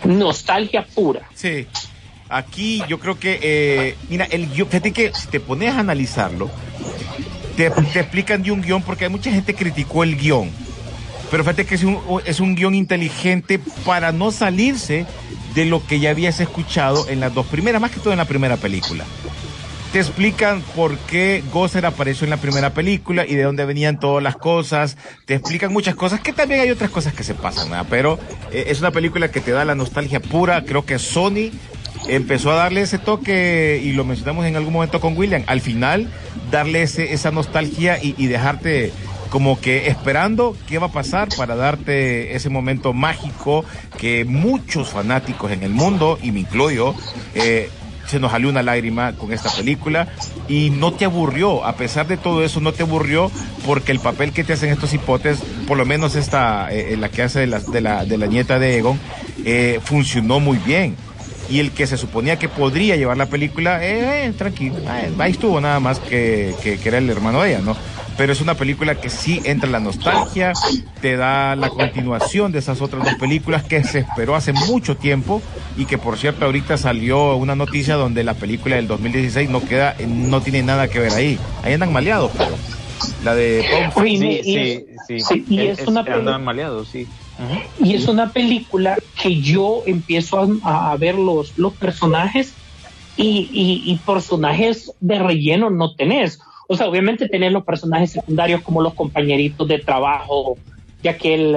[0.03, 1.27] Nostalgia pura.
[1.33, 1.67] Sí.
[2.29, 6.49] Aquí yo creo que, eh, mira, el guion, fíjate que si te pones a analizarlo,
[7.55, 10.51] te, te explican de un guion porque hay mucha gente que criticó el guion.
[11.31, 15.05] Pero fíjate que es un, es un guion inteligente para no salirse
[15.55, 18.25] de lo que ya habías escuchado en las dos primeras, más que todo en la
[18.25, 19.05] primera película.
[19.97, 24.21] Te explican por qué Gozer apareció en la primera película y de dónde venían todas
[24.21, 24.95] las cosas.
[25.25, 27.87] Te explican muchas cosas, que también hay otras cosas que se pasan, ¿verdad?
[27.89, 28.19] pero
[28.51, 30.63] eh, es una película que te da la nostalgia pura.
[30.65, 31.49] Creo que Sony
[32.07, 36.11] empezó a darle ese toque, y lo mencionamos en algún momento con William, al final
[36.51, 38.93] darle esa nostalgia y, y dejarte
[39.31, 43.65] como que esperando qué va a pasar para darte ese momento mágico
[43.97, 46.93] que muchos fanáticos en el mundo, y me incluyo,
[47.33, 47.71] eh,
[48.07, 50.07] se nos salió una lágrima con esta película
[50.47, 53.29] y no te aburrió, a pesar de todo eso, no te aburrió
[53.65, 57.23] porque el papel que te hacen estos hipotes, por lo menos esta, eh, la que
[57.23, 58.99] hace de la, de la, de la nieta de Egon,
[59.45, 60.95] eh, funcionó muy bien.
[61.49, 65.31] Y el que se suponía que podría llevar la película, eh, eh, tranquilo, eh, ahí
[65.31, 67.75] estuvo nada más que, que, que era el hermano de ella, ¿no?
[68.17, 70.51] pero es una película que sí entra en la nostalgia,
[71.01, 75.41] te da la continuación de esas otras dos películas que se esperó hace mucho tiempo
[75.77, 79.95] y que por cierto ahorita salió una noticia donde la película del 2016 no queda,
[80.07, 81.37] no tiene nada que ver ahí.
[81.63, 82.55] Ahí andan maleados, pero
[83.23, 85.19] la de Tom Oye, Sí, y sí, es- sí.
[85.19, 87.07] sí, y es una peli- maleados, sí.
[87.79, 92.55] Y es una película que yo empiezo a, a ver los, los personajes
[93.15, 96.39] y, y, y personajes de relleno no tenés.
[96.67, 100.57] O sea, obviamente tenés los personajes secundarios como los compañeritos de trabajo
[101.03, 101.55] de aquel,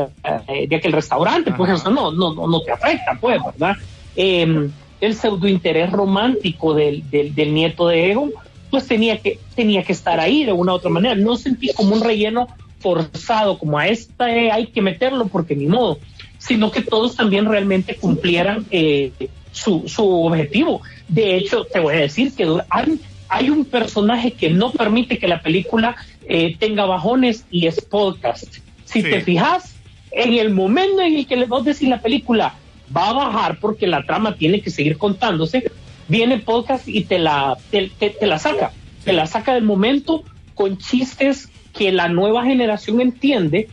[0.48, 1.80] eh, de aquel restaurante, pues Ajá.
[1.80, 3.74] eso no, no, no, no te afecta, pues, ¿verdad?
[4.22, 4.68] Eh,
[5.00, 8.32] el pseudo interés romántico del, del, del nieto de Egon,
[8.70, 11.14] pues tenía que, tenía que estar ahí de una u otra manera.
[11.14, 12.48] No sentí como un relleno
[12.80, 15.98] forzado, como a esta eh, hay que meterlo porque ni modo,
[16.38, 19.12] sino que todos también realmente cumplieran eh,
[19.52, 20.82] su, su objetivo.
[21.08, 25.28] De hecho, te voy a decir que hay, hay un personaje que no permite que
[25.28, 25.96] la película
[26.28, 28.52] eh, tenga bajones y es podcast.
[28.84, 29.10] Si Sí.
[29.10, 29.74] te fijas,
[30.10, 32.54] en el momento en el que le vas a decir la película
[32.94, 35.70] va a bajar porque la trama tiene que seguir contándose,
[36.08, 38.72] viene podcast y te la, te, te- te la saca,
[39.04, 40.24] te la saca del momento
[40.54, 43.68] con chistes que la nueva generación entiende,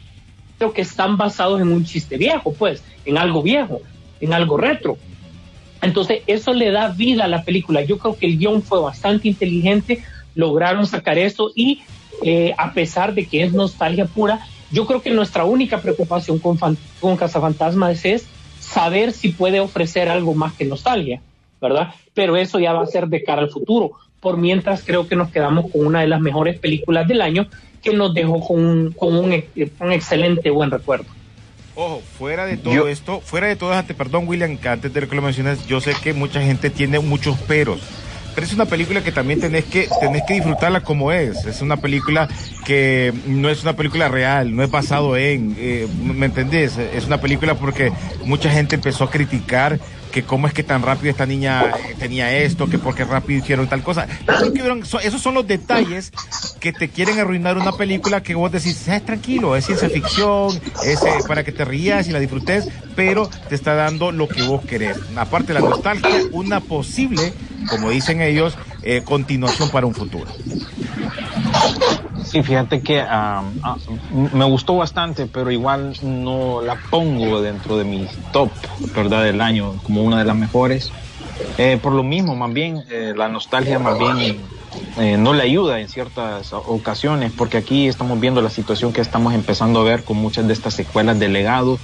[0.58, 3.82] pero que están basados en un chiste viejo, pues, en algo viejo,
[4.22, 4.98] en algo retro.
[5.82, 7.84] Entonces, eso le da vida a la película.
[7.84, 10.04] Yo creo que el guion fue bastante inteligente,
[10.36, 11.82] lograron sacar eso y
[12.24, 14.40] eh, a pesar de que es nostalgia pura,
[14.72, 18.28] yo creo que nuestra única preocupación con, Fan- con Cazafantasmas es
[18.72, 21.22] saber si puede ofrecer algo más que nostalgia,
[21.62, 21.94] ¿verdad?
[22.14, 23.92] Pero eso ya va a ser de cara al futuro.
[24.20, 27.48] Por mientras creo que nos quedamos con una de las mejores películas del año
[27.84, 29.32] que nos dejó con un, con un,
[29.80, 31.06] un excelente buen recuerdo.
[31.76, 35.08] Ojo, fuera de todo Yo- esto, fuera de todo, antes, perdón William, que antes de
[35.08, 37.80] que lo menciones, yo sé que mucha gente tiene muchos peros.
[38.38, 41.44] Pero es una película que también tenés que, tenés que disfrutarla como es.
[41.46, 42.30] Es una película
[42.68, 46.78] que no es una película real, no es basado en, eh, ¿me entendés?
[46.78, 47.92] Es una película porque
[48.26, 49.80] mucha gente empezó a criticar
[50.12, 53.68] que cómo es que tan rápido esta niña tenía esto, que por qué rápido hicieron
[53.68, 54.08] tal cosa.
[55.04, 56.12] Esos son los detalles
[56.60, 61.02] que te quieren arruinar una película que vos decís, "Eh, tranquilo, es ciencia ficción, es
[61.04, 64.64] eh, para que te rías y la disfrutes, pero te está dando lo que vos
[64.66, 64.98] querés.
[65.16, 67.34] Aparte de la nostalgia, una posible,
[67.70, 70.28] como dicen ellos, eh, continuación para un futuro.
[72.24, 73.76] Sí, fíjate que ah, ah,
[74.10, 78.56] m- me gustó bastante, pero igual no la pongo dentro de mi top,
[78.96, 79.24] ¿verdad?
[79.24, 80.96] Del año como una de las mejores.
[81.58, 84.54] Eh, por lo mismo, más bien, eh, la nostalgia más bien
[84.96, 89.34] eh, no le ayuda en ciertas ocasiones, porque aquí estamos viendo la situación que estamos
[89.34, 91.82] empezando a ver con muchas de estas secuelas de legado,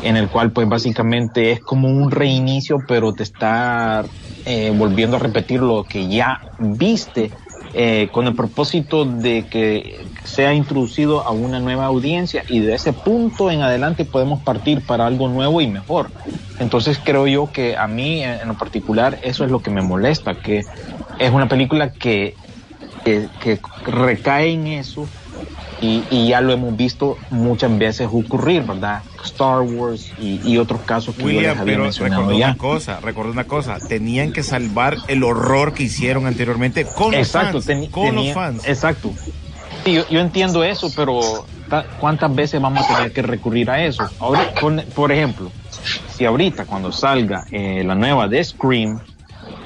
[0.00, 4.06] en el cual pues básicamente es como un reinicio, pero te está
[4.44, 7.34] eh, volviendo a repetir lo que ya viste
[7.72, 12.92] eh, con el propósito de que sea introducido a una nueva audiencia y de ese
[12.92, 16.10] punto en adelante podemos partir para algo nuevo y mejor.
[16.58, 20.34] Entonces creo yo que a mí en lo particular eso es lo que me molesta,
[20.34, 20.64] que
[21.18, 22.34] es una película que,
[23.04, 25.06] que recae en eso
[25.80, 29.02] y, y ya lo hemos visto muchas veces ocurrir, ¿verdad?
[29.24, 32.46] Star Wars y, y otros casos que yo les William, había pero mencionado recordó ya.
[32.48, 37.30] una cosa, recordó una cosa, tenían que salvar el horror que hicieron anteriormente con los
[37.30, 38.68] fans, con los fans.
[38.68, 39.10] Exacto.
[39.84, 43.82] Sí, yo, yo entiendo eso, pero ta- ¿cuántas veces vamos a tener que recurrir a
[43.82, 44.04] eso?
[44.18, 45.50] Ahora, por, por ejemplo,
[46.14, 49.00] si ahorita cuando salga eh, la nueva de Scream,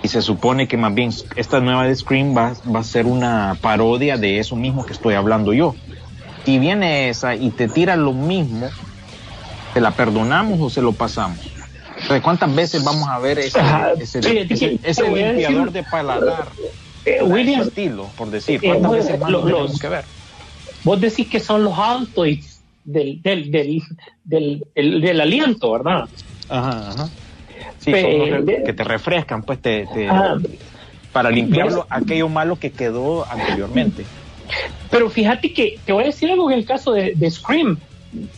[0.03, 3.57] Y se supone que más bien esta nueva de Scream va, va a ser una
[3.61, 5.75] parodia de eso mismo que estoy hablando yo.
[6.47, 8.69] Y viene esa y te tira lo mismo,
[9.73, 11.41] ¿se la perdonamos o se lo pasamos?
[11.97, 14.81] Entonces, ¿Cuántas veces vamos a ver ese, Ajá, ese, ese- te decir-
[15.15, 16.53] limpiador de paladar?
[17.05, 18.61] Eh, ese William, estilo, por decir.
[18.63, 20.09] eh, ¿Cuántas veces más lo- tenemos los- que ver?
[20.83, 23.83] vos decís que son los altoids del, del, del,
[24.25, 26.09] del, del- aliento, ¿verdad?
[26.49, 27.11] Ajá, ajá.
[27.79, 30.37] Sí, son los que te refrescan, pues, te, te- Ah,
[31.13, 31.87] para limpiarlo ¿ves?
[31.91, 34.09] aquello malo que quedó anteriormente.
[34.91, 37.79] Pero fíjate que te voy a decir algo en el caso de, de Scream.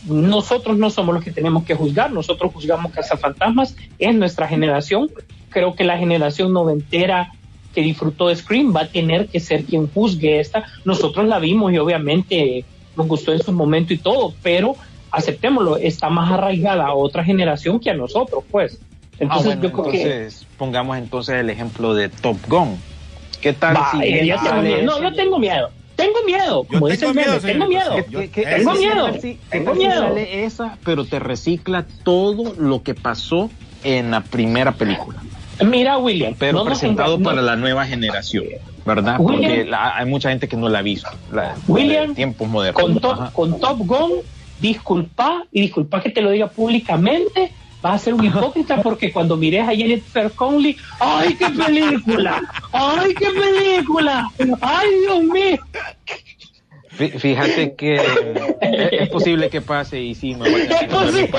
[0.05, 5.11] Nosotros no somos los que tenemos que juzgar, nosotros juzgamos Cazafantasmas, es nuestra generación.
[5.49, 7.31] Creo que la generación noventera
[7.75, 10.65] que disfrutó de Scream va a tener que ser quien juzgue esta.
[10.83, 14.75] Nosotros la vimos y obviamente nos gustó en su momento y todo, pero
[15.11, 18.79] aceptémoslo, está más arraigada a otra generación que a nosotros, pues.
[19.19, 20.01] Entonces Ah, bueno, yo creo que...
[20.01, 22.77] entonces pongamos entonces el ejemplo de Top Gun.
[23.41, 24.81] ¿Qué tal si eh, sale.
[24.81, 25.69] No, yo tengo miedo.
[25.97, 26.63] Tengo miedo.
[26.63, 27.95] Como dice tengo el miedo, tengo miedo.
[27.97, 28.03] sí.
[28.15, 29.09] ¿Qué- qué- Tengo miedo,
[29.49, 33.49] tengo sale esa, pero te recicla todo lo que pasó
[33.83, 35.21] en la primera película,
[35.65, 38.45] Mira, William, pero no nos presentado no- para la nueva generación,
[38.85, 39.15] ¿verdad?
[39.19, 39.51] William.
[39.51, 41.09] Porque la- hay mucha gente que no la ha visto.
[41.33, 42.99] La, William, tiempos modernos.
[43.01, 44.11] con, con Top Gun,
[44.61, 47.51] disculpa, y disculpa que te lo diga públicamente,
[47.87, 52.41] vas a ser un hipócrita porque cuando mires a Jennifer Conley, ¡ay, qué película!
[52.71, 54.29] ¡Ay, qué película!
[54.61, 55.57] ¡Ay, Dios mío!
[56.97, 58.01] Fí- Fíjate que es,
[58.91, 61.29] es posible que pase y sí, me voy a Es posible.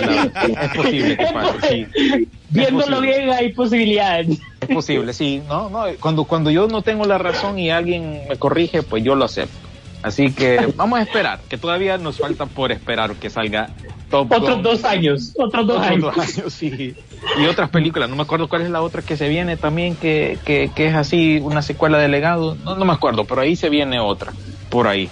[0.62, 2.28] Es posible que pase, sí.
[2.51, 4.38] Viéndolo bien, hay posibilidades.
[4.61, 5.42] Es posible, sí.
[5.49, 9.14] No, no, cuando, cuando yo no tengo la razón y alguien me corrige, pues yo
[9.16, 9.67] lo acepto.
[10.03, 13.70] Así que vamos a esperar, que todavía nos falta por esperar que salga
[14.11, 14.62] Top Otros Gun.
[14.62, 16.03] dos años, otros dos Otros años.
[16.14, 16.94] dos años, sí.
[17.40, 20.38] Y otras películas, no me acuerdo cuál es la otra que se viene también, que,
[20.44, 22.57] que, que es así, una secuela de legado.
[22.64, 24.32] No, no me acuerdo, pero ahí se viene otra,
[24.70, 25.11] por ahí.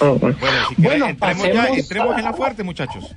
[0.00, 0.18] Bueno,
[0.68, 3.14] si quieren, Bueno, entremos, ya, pasemos entremos a- en la fuerte, muchachos.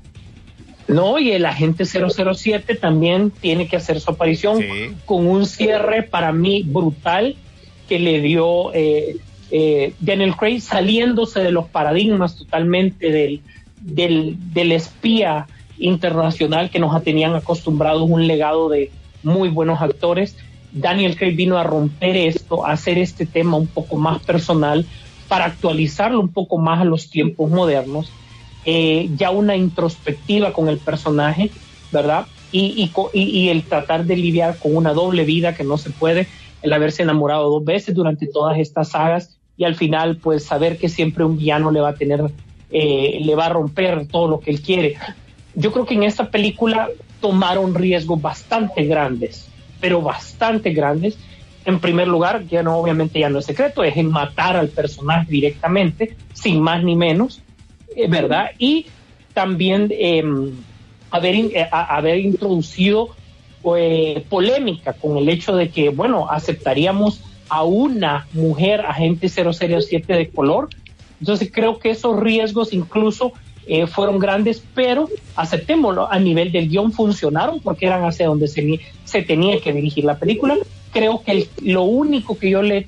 [0.87, 4.95] No, y el agente 007 también tiene que hacer su aparición Sí.
[5.05, 7.35] con un cierre para mí brutal
[7.87, 9.17] que le dio eh,
[9.51, 13.41] eh, Daniel Craig saliéndose de los paradigmas totalmente del,
[13.81, 15.47] del, espía
[15.77, 18.91] internacional que nos tenían acostumbrados un legado de
[19.23, 20.37] muy buenos actores.
[20.71, 24.85] Daniel Craig vino a romper esto, a hacer este tema un poco más personal
[25.27, 28.11] para actualizarlo un poco más a los tiempos modernos
[28.65, 31.51] eh, ya una introspectiva con el personaje,
[31.91, 32.27] ¿verdad?
[32.51, 36.27] Y, y- y el tratar de lidiar con una doble vida que no se puede,
[36.61, 40.87] el haberse enamorado dos veces durante todas estas sagas y al final pues saber que
[40.87, 42.23] siempre un villano le va a tener,
[42.71, 44.95] eh, le va a romper todo lo que él quiere.
[45.53, 46.87] Yo creo que en esta película
[47.19, 49.49] tomaron riesgos bastante grandes,
[49.81, 51.17] pero bastante grandes.
[51.65, 55.29] En primer lugar, ya no, obviamente ya no es secreto, es en matar al personaje
[55.29, 57.41] directamente, sin más ni menos.
[57.97, 58.51] Eh, ¿verdad?
[58.57, 58.85] Y
[59.33, 60.23] también eh,
[61.11, 63.09] haber, eh, haber introducido
[63.75, 70.29] eh, polémica con el hecho de que, bueno, aceptaríamos a una mujer agente 007 de
[70.29, 70.69] color.
[71.19, 73.33] Entonces creo que esos riesgos incluso
[73.67, 78.79] eh, fueron grandes, pero aceptémoslo, a nivel del guion funcionaron porque eran hacia donde se,
[79.03, 80.57] se tenía que dirigir la película.
[80.91, 82.87] Creo que lo único que yo le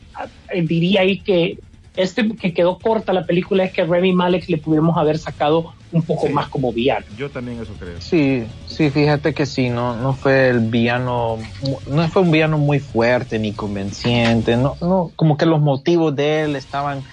[0.52, 1.60] eh, diría ahí que
[1.96, 6.06] este que quedó corta la película es que Remy Malek le pudiéramos haber sacado un
[6.06, 6.34] poco Sí.
[6.34, 7.06] más como villano.
[7.18, 8.00] Yo también eso creo.
[8.00, 11.38] Sí, sí, fíjate que sí, no, no fue el villano,
[11.86, 16.44] no fue un villano muy fuerte ni convenciente, no, no, como que los motivos de
[16.44, 17.04] él estaban,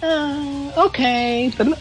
[0.00, 0.98] ah, ok,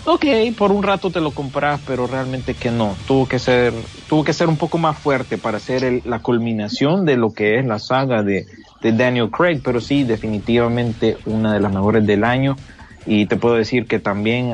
[0.06, 0.26] ok,
[0.58, 3.74] por un rato te lo compras, pero realmente que no, tuvo que ser,
[4.08, 7.58] tuvo que ser un poco más fuerte para ser el- la culminación de lo que
[7.60, 8.46] es la saga de,
[8.84, 12.62] de Daniel Craig, pero sí, definitivamente una de las mejores del año.
[13.06, 14.54] Y te puedo decir que también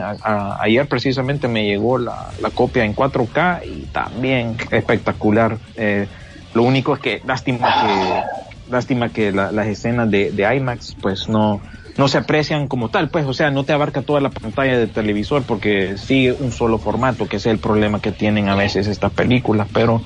[0.59, 5.59] ayer precisamente me llegó la, la copia en 4K y también espectacular.
[5.75, 6.09] Eh,
[6.53, 8.23] lo único es que lástima que
[8.65, 11.61] lástima que la- las escenas de, de IMAX pues no
[11.97, 14.87] no se aprecian como tal, pues o sea no te abarca toda la pantalla de
[14.87, 19.11] televisor porque sigue un solo formato que es el problema que tienen a veces estas
[19.13, 20.03] películas, pero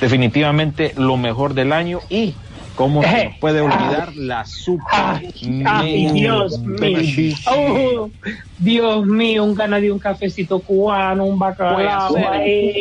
[0.00, 2.43] definitivamente lo mejor del año y
[2.74, 5.22] cómo se nos puede olvidar la super
[5.66, 7.36] Ay, Dios mío.
[7.50, 8.10] Oh,
[8.58, 12.08] Dios mío, un gana de un cafecito cubano, un bacalao.
[12.12, 12.32] Puede ser.
[12.32, 12.72] ahí,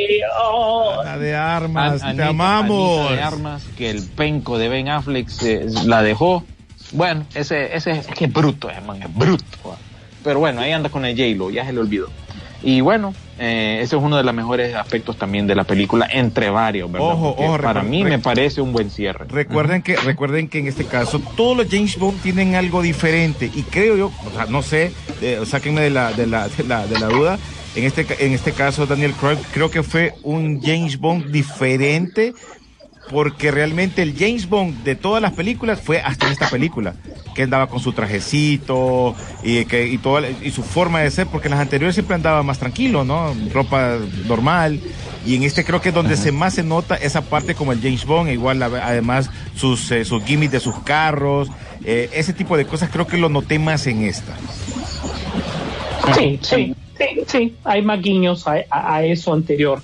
[0.43, 1.01] oh.
[1.03, 2.99] La de armas, An- te Anita- amamos.
[2.99, 6.43] Anita de armas que el penco de Ben Affleck se- la dejó.
[6.91, 9.43] Bueno, ese, ese es que es bruto, hermano, es bruto.
[10.23, 12.07] Pero bueno, ahí anda con el J-Lo, ya se le olvidó.
[12.63, 16.49] Y bueno, eh, ese es uno de los mejores aspectos también de la película, entre
[16.49, 17.09] varios, ¿verdad?
[17.09, 19.25] Ojo, ojo, para mí me parece un buen cierre.
[19.27, 23.63] Recuerden que, recuerden que en este caso todos los James Bond tienen algo diferente y
[23.63, 26.99] creo yo, o sea, no sé, eh, sáquenme de la, de la, de la, de
[26.99, 27.37] la duda.
[27.75, 32.33] En este, en este caso, Daniel Craig creo que fue un James Bond diferente
[33.09, 36.95] porque realmente el James Bond de todas las películas fue hasta en esta película,
[37.35, 41.47] que andaba con su trajecito y, que, y, toda, y su forma de ser, porque
[41.47, 43.33] en las anteriores siempre andaba más tranquilo, ¿no?
[43.53, 43.97] Ropa
[44.27, 44.79] normal.
[45.25, 47.81] Y en este creo que es donde se más se nota esa parte como el
[47.81, 51.49] James Bond, igual además sus, eh, sus gimmicks de sus carros,
[51.85, 54.33] eh, ese tipo de cosas creo que lo noté más en esta.
[56.17, 59.81] Sí, sí, sí, sí, hay más guiños a, a- a eso anterior.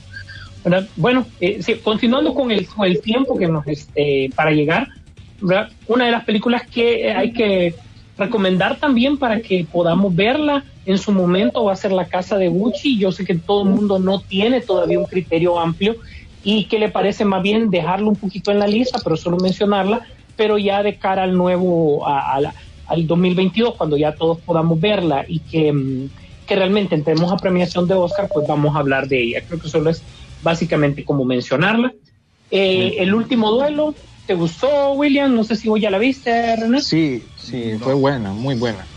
[0.95, 2.67] Bueno, eh, sí, continuando con el,
[3.01, 4.87] tiempo que nos este, para llegar,
[5.87, 7.75] una de las películas que eh, hay que
[8.17, 12.49] recomendar también para que podamos verla en su momento va a ser La Casa de
[12.49, 12.97] Gucci.
[12.97, 15.95] Yo sé que todo el mundo no tiene todavía un criterio amplio
[16.43, 20.01] y que le parece más bien dejarlo un poquito en la lista, pero solo mencionarla,
[20.35, 22.55] pero ya de cara al nuevo, a la-
[22.89, 26.09] al 2022, cuando ya todos podamos verla y que, mm,
[26.47, 29.41] que realmente entremos a premiación de Oscar, pues vamos a hablar de ella.
[29.47, 30.03] Creo que solo es
[30.41, 31.93] básicamente como mencionarla.
[32.49, 35.35] Eh, El último duelo, ¿te gustó, William?
[35.35, 36.81] No sé si vos ya la viste, René.
[36.81, 38.89] Sí, sí, fue buena, muy buena.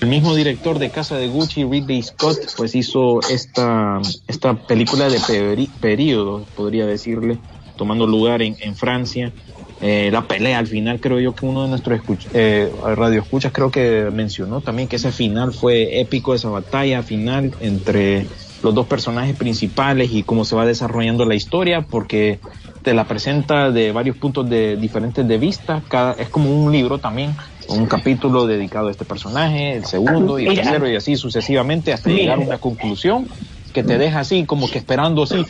[0.00, 5.18] El mismo director de Casa de Gucci, Ridley Scott, pues hizo esta, esta película de
[5.18, 7.38] peri- periodo, podría decirle,
[7.76, 9.32] tomando lugar en, en Francia.
[9.80, 12.00] Eh, la pelea al final, creo yo que uno de nuestros
[12.32, 18.28] eh, radioescuchas creo que mencionó también que ese final fue épico, esa batalla final entre
[18.62, 22.38] los dos personajes principales y cómo se va desarrollando la historia, porque
[22.82, 26.98] te la presenta de varios puntos de diferentes de vista, cada, es como un libro
[26.98, 27.34] también,
[27.68, 32.10] un capítulo dedicado a este personaje, el segundo y el tercero y así sucesivamente hasta
[32.10, 33.28] llegar a una conclusión
[33.72, 35.44] que te deja así como que esperando así,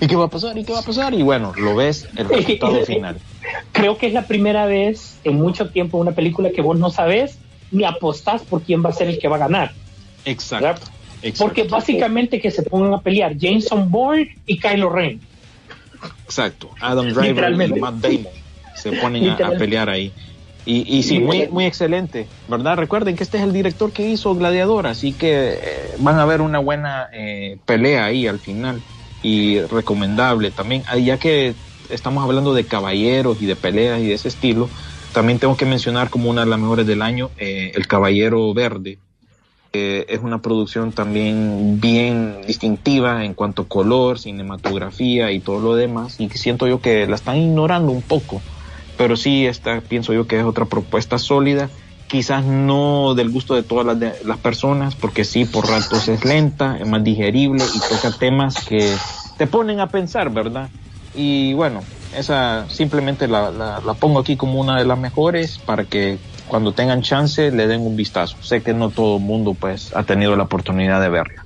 [0.00, 0.56] ¿y qué va a pasar?
[0.56, 1.14] ¿y qué va a pasar?
[1.14, 3.18] Y bueno, lo ves el resultado final.
[3.72, 7.38] Creo que es la primera vez en mucho tiempo una película que vos no sabés
[7.72, 9.72] ni apostás por quién va a ser el que va a ganar.
[10.24, 10.66] Exacto.
[10.66, 10.82] ¿verdad?
[11.22, 11.44] Exacto.
[11.44, 15.20] Porque básicamente que se pongan a pelear Jason Bourne y Kylo Ren.
[16.24, 17.80] Exacto, Adam Driver y.
[17.80, 18.26] Matt Damon
[18.74, 20.12] se ponen a- pelear ahí.
[20.64, 22.76] Y, y sí, muy, muy excelente, ¿verdad?
[22.76, 25.58] Recuerden que este es el director que hizo Gladiador, así que eh,
[25.98, 28.82] van a ver una buena eh, pelea ahí al final
[29.22, 31.54] y recomendable también, ah, ya que
[31.88, 34.68] estamos hablando de caballeros y de peleas y de ese estilo,
[35.12, 38.98] también tengo que mencionar como una de las mejores del año, eh, El Caballero Verde,
[40.08, 46.20] es una producción también bien distintiva en cuanto a color, cinematografía y todo lo demás,
[46.20, 48.40] y siento yo que la están ignorando un poco,
[48.96, 51.70] pero sí esta pienso yo que es otra propuesta sólida,
[52.06, 56.86] quizás no del gusto de todas las, personas, porque sí por ratos es lenta, es
[56.86, 58.94] más digerible y toca temas que
[59.38, 60.68] te ponen a pensar, ¿verdad?
[61.14, 61.80] Y bueno,
[62.16, 67.02] esa simplemente la, la pongo aquí como una de las mejores para que cuando tengan
[67.02, 68.36] chance le den un vistazo.
[68.40, 71.44] Sé que no todo el mundo pues ha tenido la oportunidad de verla.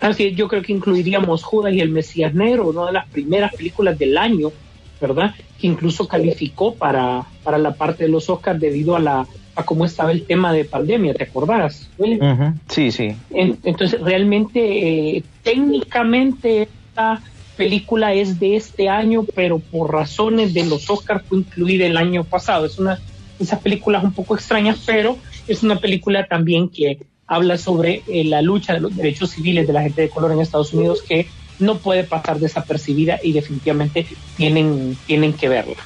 [0.00, 3.52] Así es, yo creo que incluiríamos Judas y el Mesías Negro, una de las primeras
[3.54, 4.52] películas del año,
[5.00, 5.34] ¿verdad?
[5.58, 9.84] Que incluso calificó para, para la parte de los Oscars debido a la a cómo
[9.84, 11.88] estaba el tema de pandemia, ¿te acordás?
[11.96, 13.14] Ujú, Sí, sí.
[13.30, 17.22] En- Entonces, realmente, eh, técnicamente, esta
[17.56, 22.24] película es de este año, pero por razones de los Oscars fue incluida el año
[22.24, 22.66] pasado.
[22.66, 22.98] Es una
[23.38, 28.42] esas películas un poco extrañas, pero es una película también que habla sobre eh, la
[28.42, 31.26] lucha de los derechos civiles de la gente de color en Estados Unidos que
[31.58, 34.06] no puede pasar desapercibida y definitivamente
[34.36, 35.76] tienen, tienen que verla.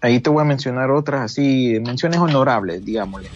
[0.00, 3.28] Ahí te voy a mencionar otras así, menciones honorables, digámosle.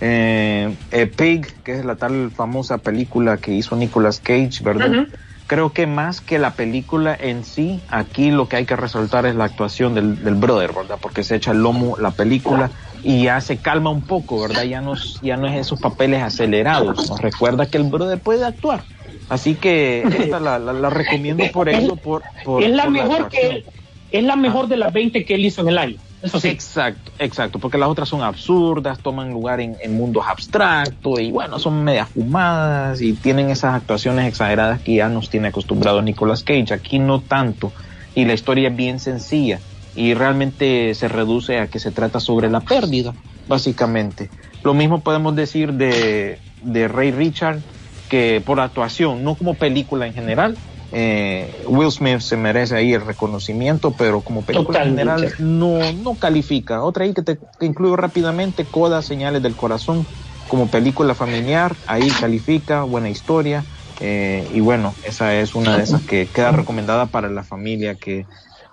[0.00, 5.06] Eh, eh, Pig, que es la tal famosa película que hizo Nicolas Cage, ¿verdad?
[5.52, 9.34] Creo que más que la película en sí, aquí lo que hay que resaltar es
[9.34, 10.96] la actuación del, del brother, ¿verdad?
[10.98, 12.72] Porque se echa el lomo la película
[13.02, 14.62] y ya se calma un poco, ¿verdad?
[14.62, 17.06] Ya no, es- ya no es esos papeles acelerados.
[17.10, 18.84] Nos recuerda que el brother puede actuar.
[19.28, 23.28] Así que esta la, la- la recomiendo por eso, por, por es la por mejor
[23.28, 23.66] que él,
[24.10, 25.98] es la mejor de las 20 que él hizo en el año.
[26.22, 31.82] Exacto, exacto, porque las otras son absurdas, toman lugar en, mundos abstractos y bueno, son
[31.82, 36.72] medias fumadas y tienen esas actuaciones exageradas que ya nos tiene acostumbrados Nicolas Cage.
[36.72, 37.72] Aquí no tanto
[38.14, 39.58] y la historia es bien sencilla
[39.96, 43.14] y realmente se reduce a que se trata sobre la pérdida,
[43.48, 44.30] básicamente.
[44.62, 47.60] Lo mismo podemos decir de, de Ray Richard,
[48.08, 50.56] que por actuación, no como película en general,
[50.92, 56.82] eh, Will Smith se merece ahí el reconocimiento, pero como película general no, no califica.
[56.82, 60.06] Otra ahí que te que incluyo rápidamente, Coda, Señales del Corazón,
[60.48, 63.64] como película familiar, ahí califica, buena historia.
[64.00, 68.26] eh, y bueno, esa es una de esas que queda recomendada para la familia que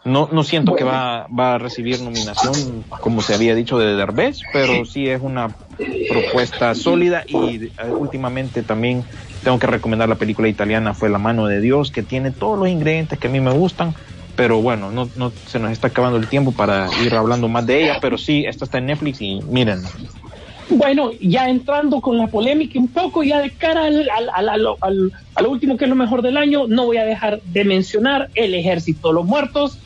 [0.05, 4.39] no, no siento que va, va a recibir nominación, como se había dicho, de Derbez,
[4.53, 5.55] pero sí es una
[6.09, 9.05] propuesta sólida y eh, últimamente también
[9.43, 12.67] tengo que recomendar la película italiana Fue la mano de Dios, que tiene todos los
[12.67, 13.95] ingredientes que a mí me gustan,
[14.35, 17.83] pero bueno, no, no se nos está acabando el tiempo para ir hablando más de
[17.83, 19.81] ella, pero sí, esta está en Netflix y miren,
[20.69, 25.11] Bueno, ya entrando con la polémica un poco, ya de cara al, al, al- al-
[25.35, 28.29] a lo último que es lo mejor del año, no voy a dejar de mencionar
[28.35, 29.79] El Ejército de los Muertos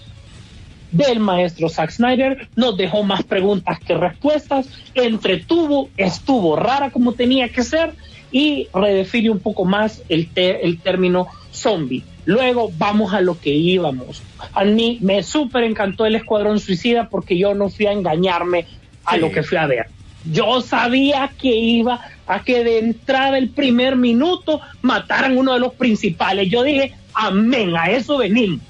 [0.91, 2.49] del maestro Zack Snyder.
[2.55, 7.95] Nos dejó más preguntas que respuestas, entretuvo, estuvo rara como tenía que ser
[8.33, 12.03] y redefine un poco más el, te- el término zombie.
[12.25, 14.21] Luego vamos a lo que íbamos.
[14.53, 18.65] A mí me súper encantó el Escuadrón Suicida porque yo no fui a engañarme
[19.05, 19.21] a Sí.
[19.21, 19.85] lo que fui a ver.
[20.31, 25.73] Yo sabía que iba a que de entrada el primer minuto mataran uno de los
[25.73, 26.49] principales.
[26.49, 28.61] Yo dije, amén, a eso venimos.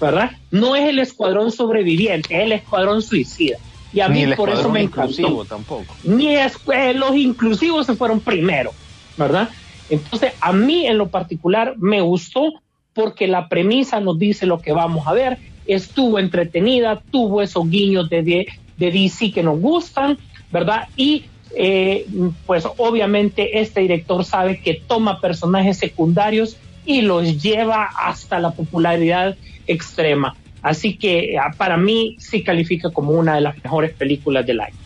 [0.00, 0.30] ¿Verdad?
[0.50, 3.58] No es el escuadrón sobreviviente, es el escuadrón suicida.
[3.92, 5.94] Y a mí por eso me inclusivo encantó tampoco.
[6.04, 8.72] ni es, eh, los inclusivos se fueron primero,
[9.16, 9.48] ¿verdad?
[9.90, 12.52] Entonces, a mí en lo particular me gustó
[12.94, 18.08] porque la premisa nos dice lo que vamos a ver, estuvo entretenida, tuvo esos guiños
[18.08, 18.46] de, de,
[18.78, 20.18] DC que nos gustan,
[20.50, 20.88] ¿verdad?
[20.96, 21.24] Y
[21.56, 22.06] eh,
[22.46, 26.56] pues obviamente este director sabe que toma personajes secundarios
[26.86, 29.36] y los lleva hasta la popularidad
[29.66, 30.36] extrema.
[30.62, 34.83] Así que ah, para mí sí califica como una de las mejores películas del año.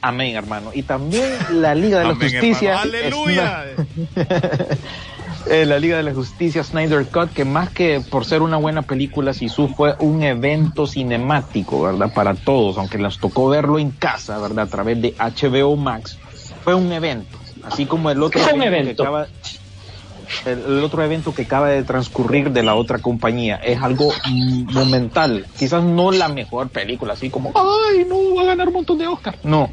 [0.00, 0.70] Amén, hermano.
[0.74, 2.80] Y también la Liga de la Amén, Justicia.
[2.80, 3.64] ¡Aleluya!
[5.50, 8.82] eh, la Liga de la Justicia Snyder Cut, que más que por ser una buena
[8.82, 12.12] película, Sisu fue un evento cinemático, ¿verdad?
[12.14, 14.66] Para todos, aunque nos tocó verlo en casa, ¿verdad?
[14.66, 16.18] A través de HBO Max.
[16.64, 19.02] Fue un evento, así como el otro un que evento.
[19.02, 19.26] acaba-
[20.44, 24.12] el, el otro evento que acaba de transcurrir de la otra compañía es algo
[24.72, 28.98] momental, quizás no la mejor película, así como, ay, no, va a ganar un montón
[28.98, 29.38] de Oscar.
[29.42, 29.70] No,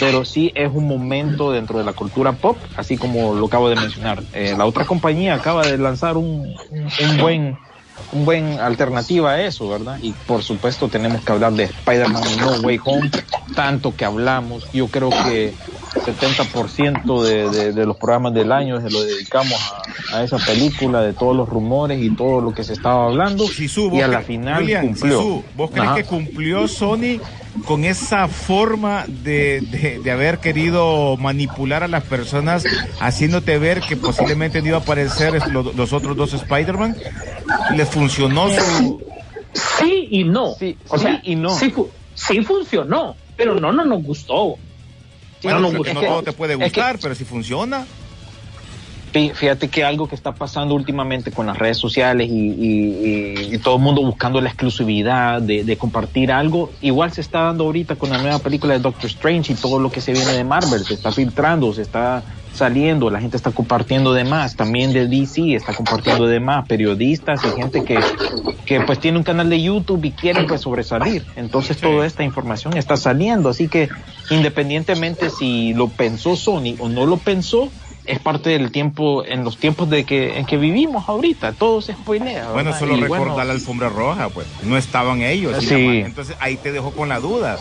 [0.00, 3.76] pero sí es un momento dentro de la cultura pop, así como lo acabo de
[3.76, 4.22] mencionar.
[4.32, 7.56] Eh, la otra compañía acaba de lanzar un, un, buen
[8.12, 9.98] un buen alternativa a eso, ¿verdad?
[10.02, 13.10] Y por supuesto tenemos que hablar de Spider-Man No Way Home,
[13.54, 14.68] tanto que hablamos.
[14.72, 15.54] Yo creo que
[15.94, 19.54] 70% de, de, de los programas del año se lo dedicamos
[20.12, 23.46] a, a esa película, de todos los rumores y todo lo que se estaba hablando.
[23.46, 25.18] Sisu, y ¿vos a la final William, cumplió.
[25.18, 25.96] Sisu, ¿vos crees Ajá.
[25.96, 27.20] que cumplió Sony
[27.66, 32.64] con esa forma de, de- de haber querido manipular a las personas,
[33.00, 36.96] haciéndote ver que posiblemente no iba a aparecer los otros dos Spider-Man?
[37.76, 39.02] ¿Les funcionó su...?
[39.52, 40.54] Sí y no.
[40.58, 41.50] Sí, o sí sea, y no.
[41.50, 44.56] Sí, fu- sí funcionó, pero no, no nos gustó.
[45.42, 47.86] Bueno, no, creo que no que- todo te puede es que- gustar, pero si funciona...
[49.12, 53.54] Fí- Fíjate que algo que está pasando últimamente con las redes sociales y, y- y-
[53.54, 57.64] y todo el mundo buscando la exclusividad de, de compartir algo, igual se está dando
[57.64, 60.44] ahorita con la nueva película de Doctor Strange y todo lo que se viene de
[60.44, 62.22] Marvel, se está filtrando, se está
[62.52, 67.40] saliendo, la gente está compartiendo de más, también de DC está compartiendo de más, periodistas
[67.44, 67.98] y gente que,
[68.66, 72.76] que pues tiene un canal de YouTube y quiere pues sobresalir, entonces toda esta información
[72.76, 73.88] está saliendo, así que
[74.30, 77.70] independientemente si lo pensó Sony o no lo pensó,
[78.04, 81.92] es parte del tiempo, en los tiempos de que, en que vivimos ahorita, todo se
[81.92, 82.50] spoilea.
[82.50, 82.78] Bueno, ¿verdad?
[82.78, 84.46] solo Y recordar bueno, la alfombra roja, pues.
[84.64, 85.56] No estaban ellos.
[85.62, 86.02] Sí.
[86.04, 87.58] Entonces ahí te dejó con la duda.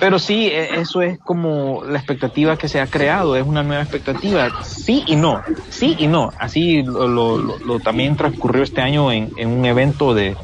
[0.00, 3.82] Pero sí, e- eso es como la expectativa que se ha creado, es una nueva
[3.82, 4.48] expectativa.
[4.62, 6.32] Sí y no, sí y no.
[6.38, 10.38] Así lo, lo- lo- lo también transcurrió este año en, en un evento de,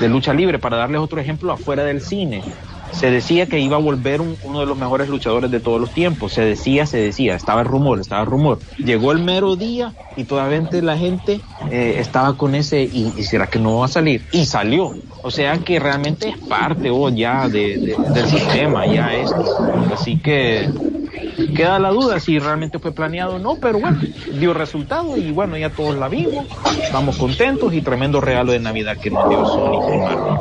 [0.00, 0.58] de lucha libre.
[0.58, 2.46] Para darles otro ejemplo, afuera del cine.
[2.92, 5.90] Se decía que iba a volver un- uno de los mejores luchadores de todos los
[5.92, 6.32] tiempos.
[6.32, 8.58] Se decía, se decía, estaba el rumor, estaba el rumor.
[8.78, 11.40] Llegó el mero día y todavía la gente
[11.70, 14.22] eh, estaba con ese, y, y será que no va a salir?
[14.32, 14.92] Y salió.
[15.22, 19.32] O sea que realmente es parte oh, ya de, de- del sistema, ya es.
[19.92, 20.68] Así que
[21.56, 24.00] queda la duda si realmente fue planeado o no, pero bueno,
[24.38, 26.46] dio resultado y bueno, ya todos la vimos,
[26.82, 30.31] estamos contentos y tremendo regalo de Navidad que nos dio Sony.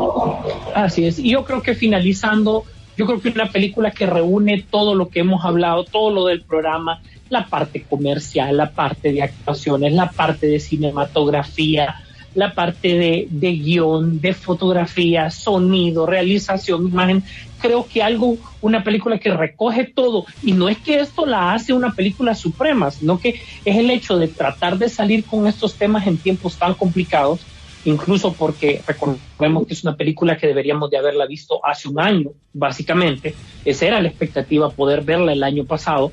[0.75, 1.19] Así es.
[1.19, 2.65] Y yo creo que finalizando,
[2.97, 6.41] yo creo que una película que reúne todo lo que hemos hablado, todo lo del
[6.41, 11.95] programa, la parte comercial, la parte de actuaciones, la parte de cinematografía,
[12.33, 17.23] la parte de, guion, de fotografía, sonido, realización, imagen.
[17.59, 21.73] Creo que algo, una película que recoge todo, y no es que esto la hace
[21.73, 26.07] una película suprema, sino que es el hecho de tratar de salir con estos temas
[26.07, 27.41] en tiempos tan complicados,
[27.85, 32.31] incluso porque recordemos que es una película que deberíamos de haberla visto hace un año,
[32.53, 33.35] básicamente.
[33.65, 36.11] Esa era la expectativa, poder verla el año pasado.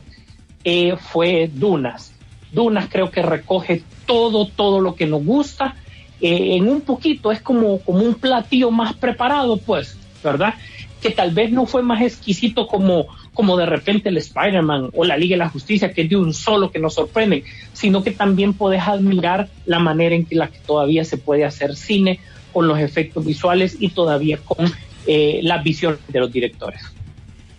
[0.64, 2.12] Eh, fue Dunas.
[2.52, 5.76] Dunas creo que recoge todo, todo lo que nos gusta.
[6.20, 10.54] Eh, en un poquito es como, como un platillo más preparado, pues, ¿verdad?
[11.00, 13.06] Que tal vez no fue más exquisito como,
[13.38, 16.34] como de repente el Spider-Man o la Liga de la Justicia, que es de un
[16.34, 20.58] solo que nos sorprende, sino que también puedes admirar la manera en que la que
[20.58, 22.18] todavía se puede hacer cine
[22.52, 24.66] con los efectos visuales y todavía con
[25.06, 26.82] eh, la visión de los directores.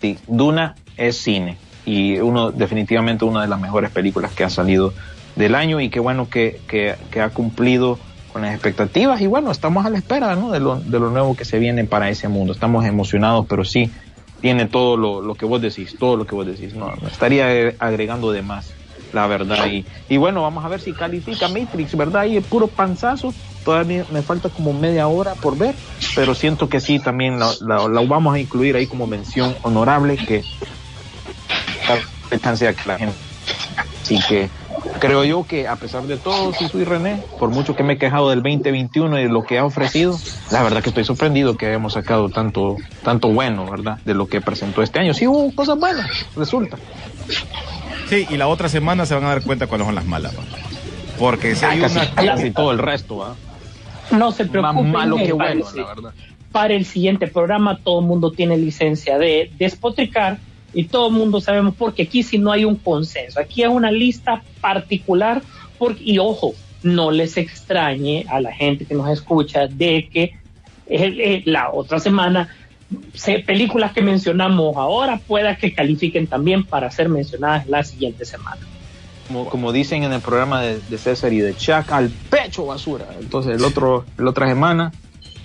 [0.02, 1.56] Sí, Duna es cine
[1.86, 4.94] y uno definitivamente una de las mejores películas que ha salido
[5.38, 7.98] del año y qué bueno que, que, ha cumplido
[8.34, 11.46] con las expectativas y bueno, estamos a la espera de, lo, de lo nuevo que
[11.46, 12.52] se viene para ese mundo.
[12.52, 13.90] Estamos emocionados, pero sí,
[14.42, 16.74] tiene todo lo, lo que vos decís, todo lo que vos decís.
[16.74, 18.74] No, estaría agregando de más,
[19.14, 19.68] la verdad.
[19.68, 22.26] Y, y bueno, vamos a ver si califica Matrix, ¿verdad?
[22.26, 23.34] Y el puro panzazo.
[23.64, 25.76] Todavía me falta como media hora por ver,
[26.16, 30.16] pero siento que sí, también la, la, la vamos a incluir ahí como mención honorable,
[30.18, 30.44] que
[32.32, 33.16] la que la gente.
[34.02, 34.50] Así que
[35.00, 37.98] creo yo que a pesar de todo, sí soy René, por mucho que me he
[37.98, 40.18] quejado del 2021 y de lo que ha ofrecido,
[40.52, 44.00] la verdad que estoy sorprendido que hayamos sacado tanto, tanto bueno, ¿verdad?
[44.06, 45.14] De lo que presentó este año.
[45.14, 46.78] Sí hubo cosas buenas, resulta.
[48.10, 50.36] Sí, y la otra semana se van a dar cuenta cuáles son las malas.
[50.38, 50.44] ¿va?
[51.18, 52.12] Porque si hay Casi, una...
[52.16, 53.36] casi todo el resto, ¿va?
[54.12, 54.92] No se Más preocupen.
[54.92, 56.14] malo que para bueno, la verdad.
[56.52, 60.40] Para el siguiente programa todo el mundo tiene licencia de despotricar
[60.74, 63.40] y todo el mundo sabemos porque aquí si no hay un consenso.
[63.40, 65.42] Aquí es una lista particular
[65.78, 66.54] porque, y ojo,
[66.84, 70.34] no les extrañe a la gente que nos escucha de que
[70.88, 72.56] eh, la otra semana
[73.14, 78.62] se- películas que mencionamos ahora pueda que califiquen también para ser mencionadas la siguiente semana.
[79.28, 83.06] Como, como dicen en el programa de, de César y de Chuck, al pecho basura.
[83.20, 84.92] Entonces el otro, la otra semana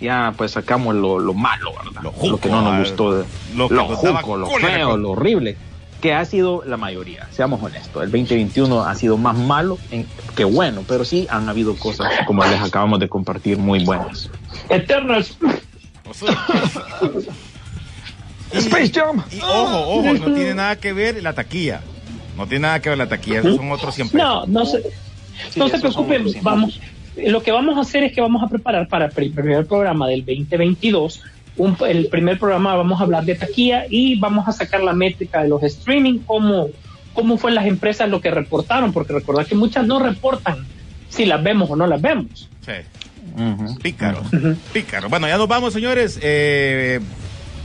[0.00, 2.02] ya pues sacamos lo, lo malo, ¿verdad?
[2.02, 3.24] Lo Lo, juco, que no nos gustó, de-
[3.56, 5.56] lo lo, juco, lo feo, con- lo horrible,
[6.00, 8.02] que ha sido la mayoría, seamos honestos.
[8.02, 12.44] El 2021 ha sido más malo en- que bueno, pero sí han habido cosas como
[12.44, 14.28] les acabamos de compartir muy buenas.
[14.68, 15.38] Eternals,
[18.52, 19.22] Space Jam.
[19.32, 21.80] Y ojo, ojo, no tiene nada que ver la taquilla.
[22.36, 24.20] No tiene nada que ver la taquilla, esos son otros siempre.
[24.20, 24.82] No, no se,
[25.50, 26.93] Sí, no se preocupen, otros siempre.
[27.16, 30.24] Lo que vamos a hacer es que vamos a preparar para el primer programa del
[30.24, 31.22] 2022.
[31.56, 35.42] Un, el primer programa vamos a hablar de taquilla y vamos a sacar la métrica
[35.42, 36.68] de los streaming, cómo,
[37.12, 40.66] cómo fue las empresas lo que reportaron, porque recordad que muchas no reportan
[41.08, 42.48] si las vemos o no las vemos.
[42.62, 42.72] Sí,
[43.40, 43.78] Ujú.
[43.78, 44.26] pícaros,
[44.72, 45.08] pícaros.
[45.08, 46.18] Bueno, ya nos vamos, señores.
[46.22, 46.98] Eh,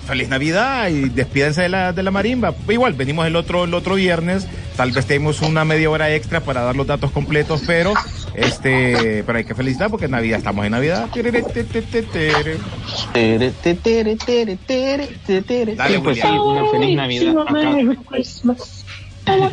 [0.09, 2.53] feliz Navidad y despídense de la, de la marimba.
[2.67, 4.47] Igual, venimos el otro, el otro viernes.
[4.75, 7.93] Tal vez tenemos una media hora extra para dar los datos completos, pero
[8.33, 11.09] este, pero hay que felicitar porque Navidad, estamos en Navidad.
[15.75, 17.35] Dale, Sí, pues sí, una feliz Navidad.
[19.25, 19.51] Acá.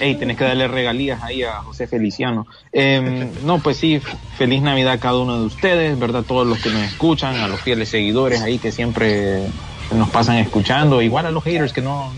[0.00, 2.46] Ey, tenés que darle regalías ahí a José Feliciano.
[2.72, 4.00] Eh, no, pues sí,
[4.36, 6.24] feliz Navidad a cada uno de ustedes, ¿verdad?
[6.26, 9.44] Todos los que nos escuchan, a los fieles seguidores ahí que siempre
[9.94, 12.12] nos pasan escuchando, igual a los haters que no,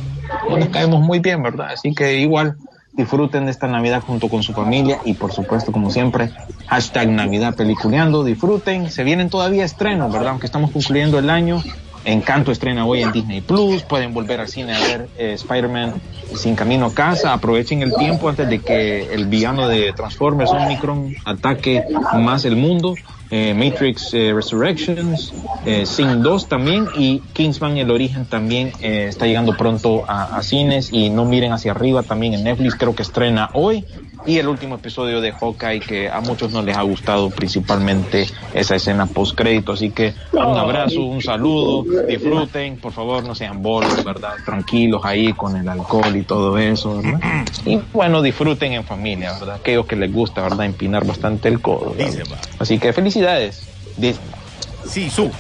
[0.49, 1.71] no nos caemos muy bien, ¿verdad?
[1.73, 2.57] Así que igual
[2.93, 6.31] disfruten de esta Navidad junto con su familia y por supuesto, como siempre,
[6.67, 10.31] hashtag Navidad Peliculeando, disfruten, se vienen todavía estrenos, ¿verdad?
[10.31, 11.63] Aunque estamos concluyendo el año.
[12.05, 13.85] Encanto estrena hoy en Disney Plus.
[13.85, 15.95] Pueden volver al cine a ver eh, Spider-Man
[16.35, 17.33] sin camino a casa.
[17.33, 22.97] Aprovechen el tiempo antes de que el villano de Transformers Omicron ataque más el mundo.
[23.35, 25.33] Eh, Matrix eh, Resurrections,
[25.65, 30.43] eh, Sing 2 también y Kingsman El Origen también eh, está llegando pronto a, a
[30.43, 33.87] cines y no miren hacia arriba también en Netflix creo que estrena hoy.
[34.25, 38.77] Y el último episodio de Hawkeye que a muchos no les ha gustado principalmente esa
[38.77, 44.05] escena post crédito así que un abrazo un saludo disfruten por favor no sean bolos
[44.05, 47.21] verdad tranquilos ahí con el alcohol y todo eso verdad
[47.65, 51.95] y bueno disfruten en familia verdad aquellos que les gusta verdad empinar bastante el codo
[51.97, 52.39] ¿verdad?
[52.61, 53.22] Así que felicidades
[53.97, 54.27] Disney.
[54.87, 55.31] Sí, su.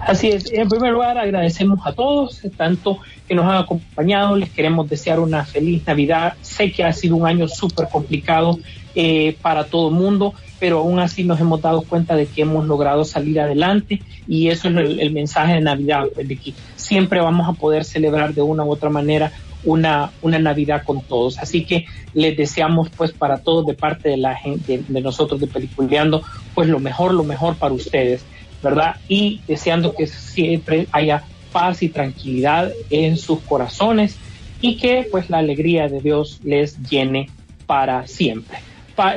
[0.00, 4.88] Así es, en primer lugar agradecemos a todos, tanto que nos han acompañado, les queremos
[4.88, 8.56] desear una feliz Navidad, sé que ha sido un año súper complicado
[8.94, 12.66] eh, para todo el mundo, pero aún así nos hemos dado cuenta de que hemos
[12.66, 17.48] logrado salir adelante y eso es el, el mensaje de Navidad, de que siempre vamos
[17.48, 19.32] a poder celebrar de una u otra manera
[19.64, 21.38] una, una Navidad con todos.
[21.38, 25.46] Así que les deseamos pues para todos de parte de la gente, de, nosotros de
[25.46, 26.22] Peliculeando,
[26.54, 28.24] pues lo mejor, lo mejor para ustedes.
[28.62, 28.96] ¿verdad?
[29.08, 34.16] Y deseando que siempre haya paz y tranquilidad en sus corazones
[34.60, 37.30] y que pues la alegría de Dios les llene
[37.66, 38.58] para siempre.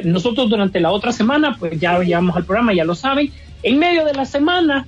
[0.04, 3.32] Nosotros durante la otra semana, pues ya llegamos al programa, ya lo saben.
[3.64, 4.86] En medio de la semana,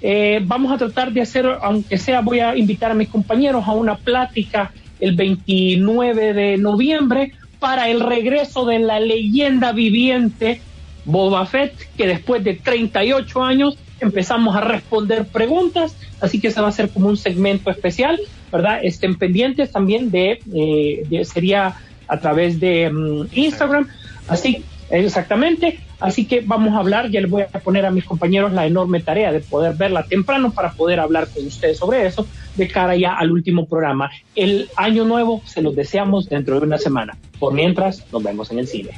[0.00, 3.72] eh, vamos a tratar de hacer, aunque sea, voy a invitar a mis compañeros a
[3.72, 4.72] una plática
[5.02, 10.60] el 29 de noviembre para el regreso de la leyenda viviente
[11.04, 16.68] Boba Fett, que después de 38 años empezamos a responder preguntas, así que se va
[16.68, 18.20] a hacer como un segmento especial,
[18.52, 18.78] ¿verdad?
[18.84, 21.74] Estén pendientes también de, eh, sería
[22.06, 23.88] a través de mm, Instagram,
[24.28, 24.64] así
[25.00, 28.66] exactamente, así que vamos a hablar, ya les voy a poner a mis compañeros la
[28.66, 32.26] enorme tarea de poder verla temprano para poder hablar con ustedes sobre eso
[32.56, 34.10] de cara ya al último programa.
[34.34, 37.16] El año nuevo se los deseamos dentro de una semana.
[37.38, 38.90] Por mientras, nos vemos en el cine.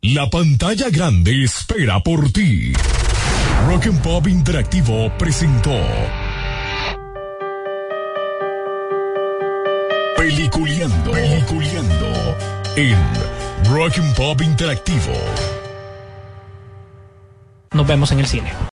[0.00, 2.72] La pantalla grande espera por ti.
[3.68, 5.70] Rock and Pop Interactivo presentó
[10.16, 12.36] Peliculeando, Peliculeando
[12.76, 12.98] en
[13.68, 15.12] Rock and Pop Interactivo.
[17.72, 18.71] Nos vemos en el cine.